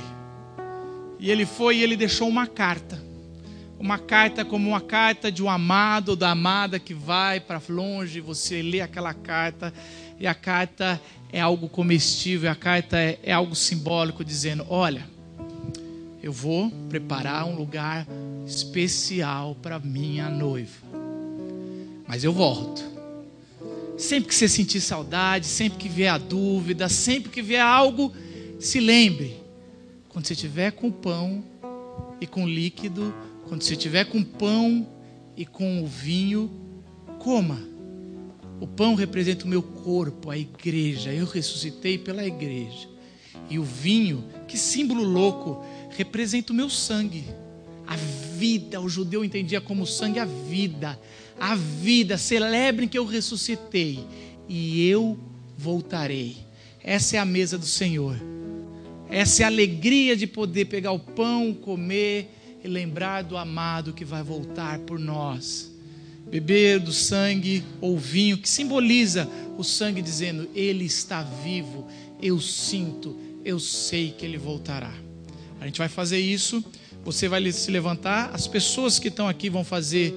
E 1.19 1.29
ele 1.31 1.45
foi 1.45 1.77
e 1.77 1.83
ele 1.83 1.95
deixou 1.95 2.27
uma 2.27 2.45
carta. 2.45 3.06
Uma 3.79 3.99
carta 3.99 4.43
como 4.43 4.69
uma 4.69 4.81
carta 4.81 5.31
de 5.31 5.43
um 5.43 5.49
amado 5.49 6.09
ou 6.09 6.15
da 6.15 6.31
amada 6.31 6.79
que 6.79 6.93
vai 6.93 7.39
para 7.39 7.61
longe, 7.69 8.19
você 8.19 8.61
lê 8.61 8.81
aquela 8.81 9.13
carta 9.13 9.73
e 10.19 10.25
a 10.25 10.33
carta 10.33 10.99
é 11.31 11.39
algo 11.39 11.69
comestível, 11.69 12.49
a 12.49 12.55
carta 12.55 12.97
é, 12.97 13.19
é 13.21 13.31
algo 13.31 13.55
simbólico 13.55 14.25
dizendo: 14.25 14.65
olha, 14.67 15.07
eu 16.23 16.31
vou 16.31 16.71
preparar 16.89 17.45
um 17.45 17.55
lugar 17.55 18.07
especial 18.45 19.55
para 19.61 19.79
minha 19.79 20.29
noiva. 20.29 20.87
Mas 22.07 22.23
eu 22.23 22.33
volto. 22.33 22.83
Sempre 23.97 24.29
que 24.29 24.35
você 24.35 24.47
sentir 24.47 24.81
saudade, 24.81 25.45
sempre 25.45 25.79
que 25.79 25.89
vier 25.89 26.11
a 26.11 26.17
dúvida, 26.17 26.89
sempre 26.89 27.31
que 27.31 27.41
vier 27.41 27.61
algo, 27.61 28.13
se 28.59 28.79
lembre. 28.79 29.37
Quando 30.09 30.25
você 30.25 30.33
estiver 30.33 30.71
com 30.71 30.91
pão 30.91 31.43
e 32.19 32.27
com 32.27 32.47
líquido, 32.47 33.13
quando 33.47 33.63
você 33.63 33.73
estiver 33.73 34.05
com 34.05 34.23
pão 34.23 34.87
e 35.35 35.45
com 35.45 35.81
o 35.81 35.87
vinho, 35.87 36.51
coma. 37.19 37.59
O 38.59 38.67
pão 38.67 38.95
representa 38.95 39.45
o 39.45 39.47
meu 39.47 39.61
corpo, 39.61 40.29
a 40.29 40.37
igreja. 40.37 41.13
Eu 41.13 41.25
ressuscitei 41.25 41.97
pela 41.97 42.25
igreja. 42.25 42.89
E 43.49 43.57
o 43.57 43.63
vinho, 43.63 44.25
que 44.47 44.57
símbolo 44.57 45.03
louco, 45.03 45.63
representa 45.91 46.51
o 46.51 46.55
meu 46.55 46.69
sangue. 46.69 47.23
A 47.85 47.95
vida, 47.95 48.81
o 48.81 48.89
judeu 48.89 49.23
entendia 49.23 49.61
como 49.61 49.85
sangue 49.85 50.19
a 50.19 50.25
vida. 50.25 50.99
A 51.39 51.55
vida, 51.55 52.17
celebrem 52.17 52.89
que 52.89 52.97
eu 52.97 53.05
ressuscitei 53.05 53.99
e 54.49 54.89
eu 54.89 55.17
voltarei. 55.57 56.37
Essa 56.83 57.17
é 57.17 57.19
a 57.19 57.25
mesa 57.25 57.57
do 57.57 57.65
Senhor. 57.65 58.19
Essa 59.09 59.43
é 59.43 59.45
a 59.45 59.47
alegria 59.47 60.17
de 60.17 60.27
poder 60.27 60.65
pegar 60.65 60.91
o 60.91 60.99
pão, 60.99 61.53
comer 61.53 62.36
e 62.67 62.69
lembrar 62.69 63.23
do 63.23 63.37
amado 63.37 63.93
que 63.93 64.05
vai 64.05 64.21
voltar 64.21 64.79
por 64.79 64.99
nós. 64.99 65.71
Beber 66.29 66.79
do 66.79 66.91
sangue 66.91 67.63
ou 67.79 67.97
vinho, 67.97 68.37
que 68.37 68.49
simboliza 68.49 69.27
o 69.57 69.63
sangue 69.63 70.01
dizendo: 70.01 70.47
Ele 70.53 70.85
está 70.85 71.23
vivo, 71.23 71.87
eu 72.21 72.39
sinto, 72.39 73.17
eu 73.45 73.59
sei 73.59 74.11
que 74.11 74.25
ele 74.25 74.37
voltará. 74.37 74.93
A 75.59 75.65
gente 75.65 75.79
vai 75.79 75.87
fazer 75.87 76.19
isso. 76.19 76.63
Você 77.05 77.29
vai 77.29 77.49
se 77.51 77.71
levantar. 77.71 78.29
As 78.33 78.45
pessoas 78.45 78.99
que 78.99 79.07
estão 79.07 79.29
aqui 79.29 79.49
vão 79.49 79.63
fazer 79.63 80.13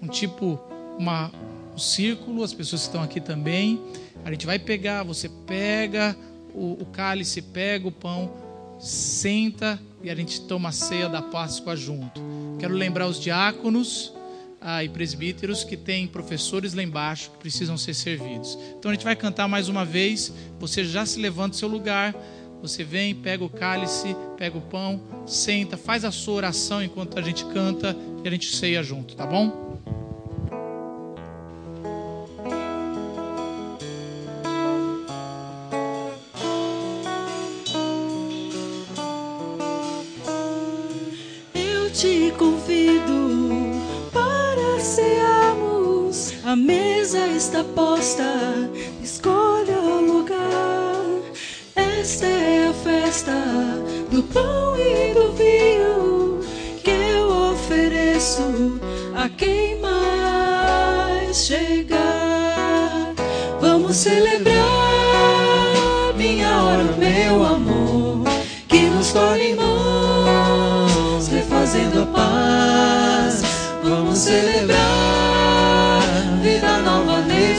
um 0.00 0.08
tipo, 0.08 0.58
uma, 0.98 1.30
um 1.74 1.78
círculo. 1.78 2.42
As 2.42 2.54
pessoas 2.54 2.82
que 2.82 2.88
estão 2.88 3.02
aqui 3.02 3.20
também. 3.20 3.78
A 4.24 4.30
gente 4.30 4.46
vai 4.46 4.58
pegar. 4.58 5.02
Você 5.02 5.28
pega 5.46 6.16
o, 6.54 6.78
o 6.80 6.86
cálice, 6.86 7.42
pega 7.42 7.86
o 7.86 7.92
pão, 7.92 8.32
senta 8.80 9.78
e 10.02 10.10
a 10.10 10.14
gente 10.14 10.40
toma 10.42 10.70
a 10.70 10.72
ceia 10.72 11.08
da 11.08 11.22
Páscoa 11.22 11.76
junto. 11.76 12.20
Quero 12.58 12.74
lembrar 12.74 13.06
os 13.06 13.20
diáconos 13.20 14.12
ah, 14.60 14.84
e 14.84 14.88
presbíteros 14.88 15.64
que 15.64 15.76
têm 15.76 16.06
professores 16.06 16.74
lá 16.74 16.82
embaixo 16.82 17.30
que 17.30 17.38
precisam 17.38 17.76
ser 17.76 17.94
servidos. 17.94 18.58
Então 18.78 18.90
a 18.90 18.94
gente 18.94 19.04
vai 19.04 19.16
cantar 19.16 19.48
mais 19.48 19.68
uma 19.68 19.84
vez. 19.84 20.32
Você 20.58 20.84
já 20.84 21.04
se 21.06 21.18
levanta 21.20 21.50
do 21.50 21.56
seu 21.56 21.68
lugar. 21.68 22.14
Você 22.60 22.84
vem, 22.84 23.14
pega 23.14 23.42
o 23.42 23.48
cálice, 23.48 24.14
pega 24.36 24.58
o 24.58 24.60
pão, 24.60 25.00
senta, 25.26 25.78
faz 25.78 26.04
a 26.04 26.10
sua 26.10 26.34
oração 26.34 26.82
enquanto 26.82 27.18
a 27.18 27.22
gente 27.22 27.42
canta 27.46 27.96
e 28.22 28.28
a 28.28 28.30
gente 28.30 28.54
ceia 28.54 28.82
junto, 28.82 29.16
tá 29.16 29.26
bom? 29.26 29.69
Escolha 49.02 49.78
o 49.78 50.00
lugar. 50.00 51.04
Esta 51.76 52.24
é 52.24 52.68
a 52.68 52.72
festa 52.72 53.32
do 54.10 54.22
pão 54.22 54.74
e 54.74 55.12
do 55.12 55.32
vinho 55.32 56.40
que 56.82 56.90
eu 56.90 57.52
ofereço 57.52 58.80
a 59.14 59.28
quem 59.28 59.78
mais 59.80 61.44
chegar. 61.44 63.12
Vamos 63.60 63.96
celebrar 63.96 64.56
minha 66.16 66.62
hora, 66.62 66.84
meu 66.96 67.44
amor, 67.44 68.24
que 68.66 68.80
nos 68.80 69.12
torna 69.12 69.44
irmãos, 69.44 71.28
refazendo 71.28 72.04
a 72.04 72.06
paz. 72.06 73.42
Vamos 73.84 74.20
celebrar 74.20 74.99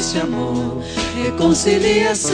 neste 0.01 0.17
amor, 0.17 0.81
reconciliação 1.23 2.33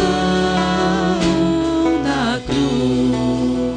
na 2.02 2.40
cruz. 2.46 3.76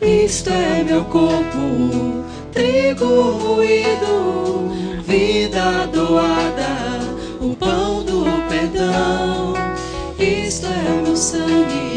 Isto 0.00 0.48
é 0.48 0.82
meu 0.82 1.04
corpo, 1.04 2.24
trigo 2.54 3.04
moído, 3.04 4.70
vida 5.06 5.86
doada, 5.92 7.00
o 7.42 7.54
pão 7.54 8.02
do 8.02 8.24
perdão. 8.48 9.52
Isto 10.18 10.68
é 10.68 11.02
meu 11.02 11.14
sangue, 11.14 11.87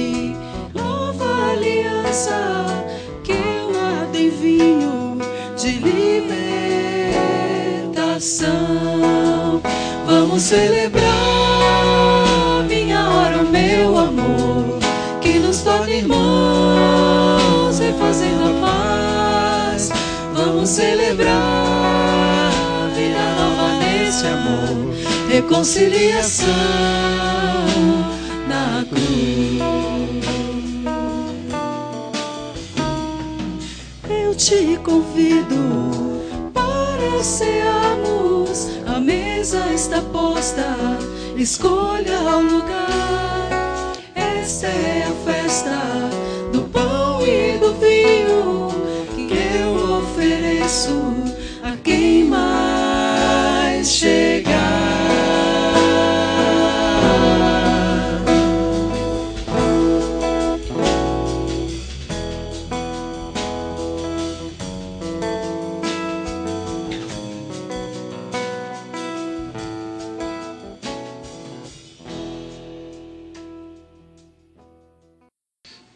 celebrar 10.51 11.05
minha 12.67 13.09
hora, 13.09 13.41
meu 13.41 13.97
amor, 13.97 14.79
que 15.21 15.39
nos 15.39 15.61
torna 15.61 15.89
irmãos, 15.89 17.79
refazendo 17.79 18.49
a 18.49 18.53
paz. 18.67 19.91
Vamos 20.33 20.67
celebrar 20.67 22.51
vida 22.93 23.23
nova 23.37 23.77
nesse 23.77 24.27
amor, 24.27 24.93
reconciliação 25.29 26.49
na 28.49 28.83
cruz. 28.89 29.61
Eu 34.09 34.35
te 34.35 34.77
convido 34.83 36.00
cearmos. 37.19 38.67
A 38.87 38.99
mesa 38.99 39.73
está 39.73 40.01
posta, 40.01 40.77
escolha 41.35 42.19
o 42.21 42.41
lugar. 42.41 43.93
Esta 44.15 44.67
é 44.67 45.03
a 45.03 45.31
festa 45.31 45.71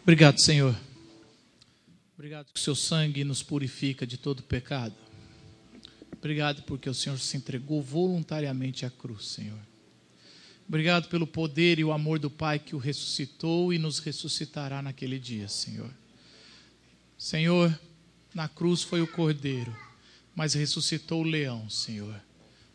Obrigado, 0.05 0.37
Senhor. 0.39 0.77
Obrigado 2.13 2.53
que 2.53 2.59
o 2.59 2.61
seu 2.61 2.75
sangue 2.75 3.23
nos 3.23 3.41
purifica 3.41 4.05
de 4.05 4.19
todo 4.19 4.43
pecado. 4.43 4.93
Obrigado 6.11 6.61
porque 6.61 6.87
o 6.87 6.93
Senhor 6.93 7.17
se 7.17 7.35
entregou 7.35 7.81
voluntariamente 7.81 8.85
à 8.85 8.91
cruz, 8.91 9.25
Senhor. 9.25 9.57
Obrigado 10.67 11.09
pelo 11.09 11.25
poder 11.25 11.79
e 11.79 11.83
o 11.83 11.91
amor 11.91 12.19
do 12.19 12.29
Pai 12.29 12.59
que 12.59 12.75
o 12.75 12.77
ressuscitou 12.77 13.73
e 13.73 13.79
nos 13.79 13.97
ressuscitará 13.97 14.79
naquele 14.79 15.17
dia, 15.17 15.47
Senhor. 15.47 15.89
Senhor, 17.17 17.75
na 18.31 18.47
cruz 18.47 18.83
foi 18.83 19.01
o 19.01 19.07
cordeiro, 19.07 19.75
mas 20.35 20.53
ressuscitou 20.53 21.21
o 21.21 21.27
leão, 21.27 21.67
Senhor. 21.67 22.21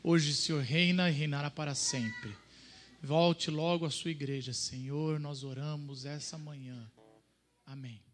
Hoje 0.03 0.33
o 0.33 0.35
Senhor 0.35 0.65
reina 0.65 1.09
e 1.09 1.13
reinará 1.13 1.49
para 1.49 1.77
sempre. 1.77 2.35
Volte 3.01 3.53
logo 3.53 3.87
à 3.87 3.91
sua 3.91 4.11
igreja, 4.11 4.53
Senhor. 4.53 5.21
Nós 5.21 5.45
oramos 5.45 6.05
essa 6.05 6.37
manhã. 6.37 6.91
Amém. 7.71 8.10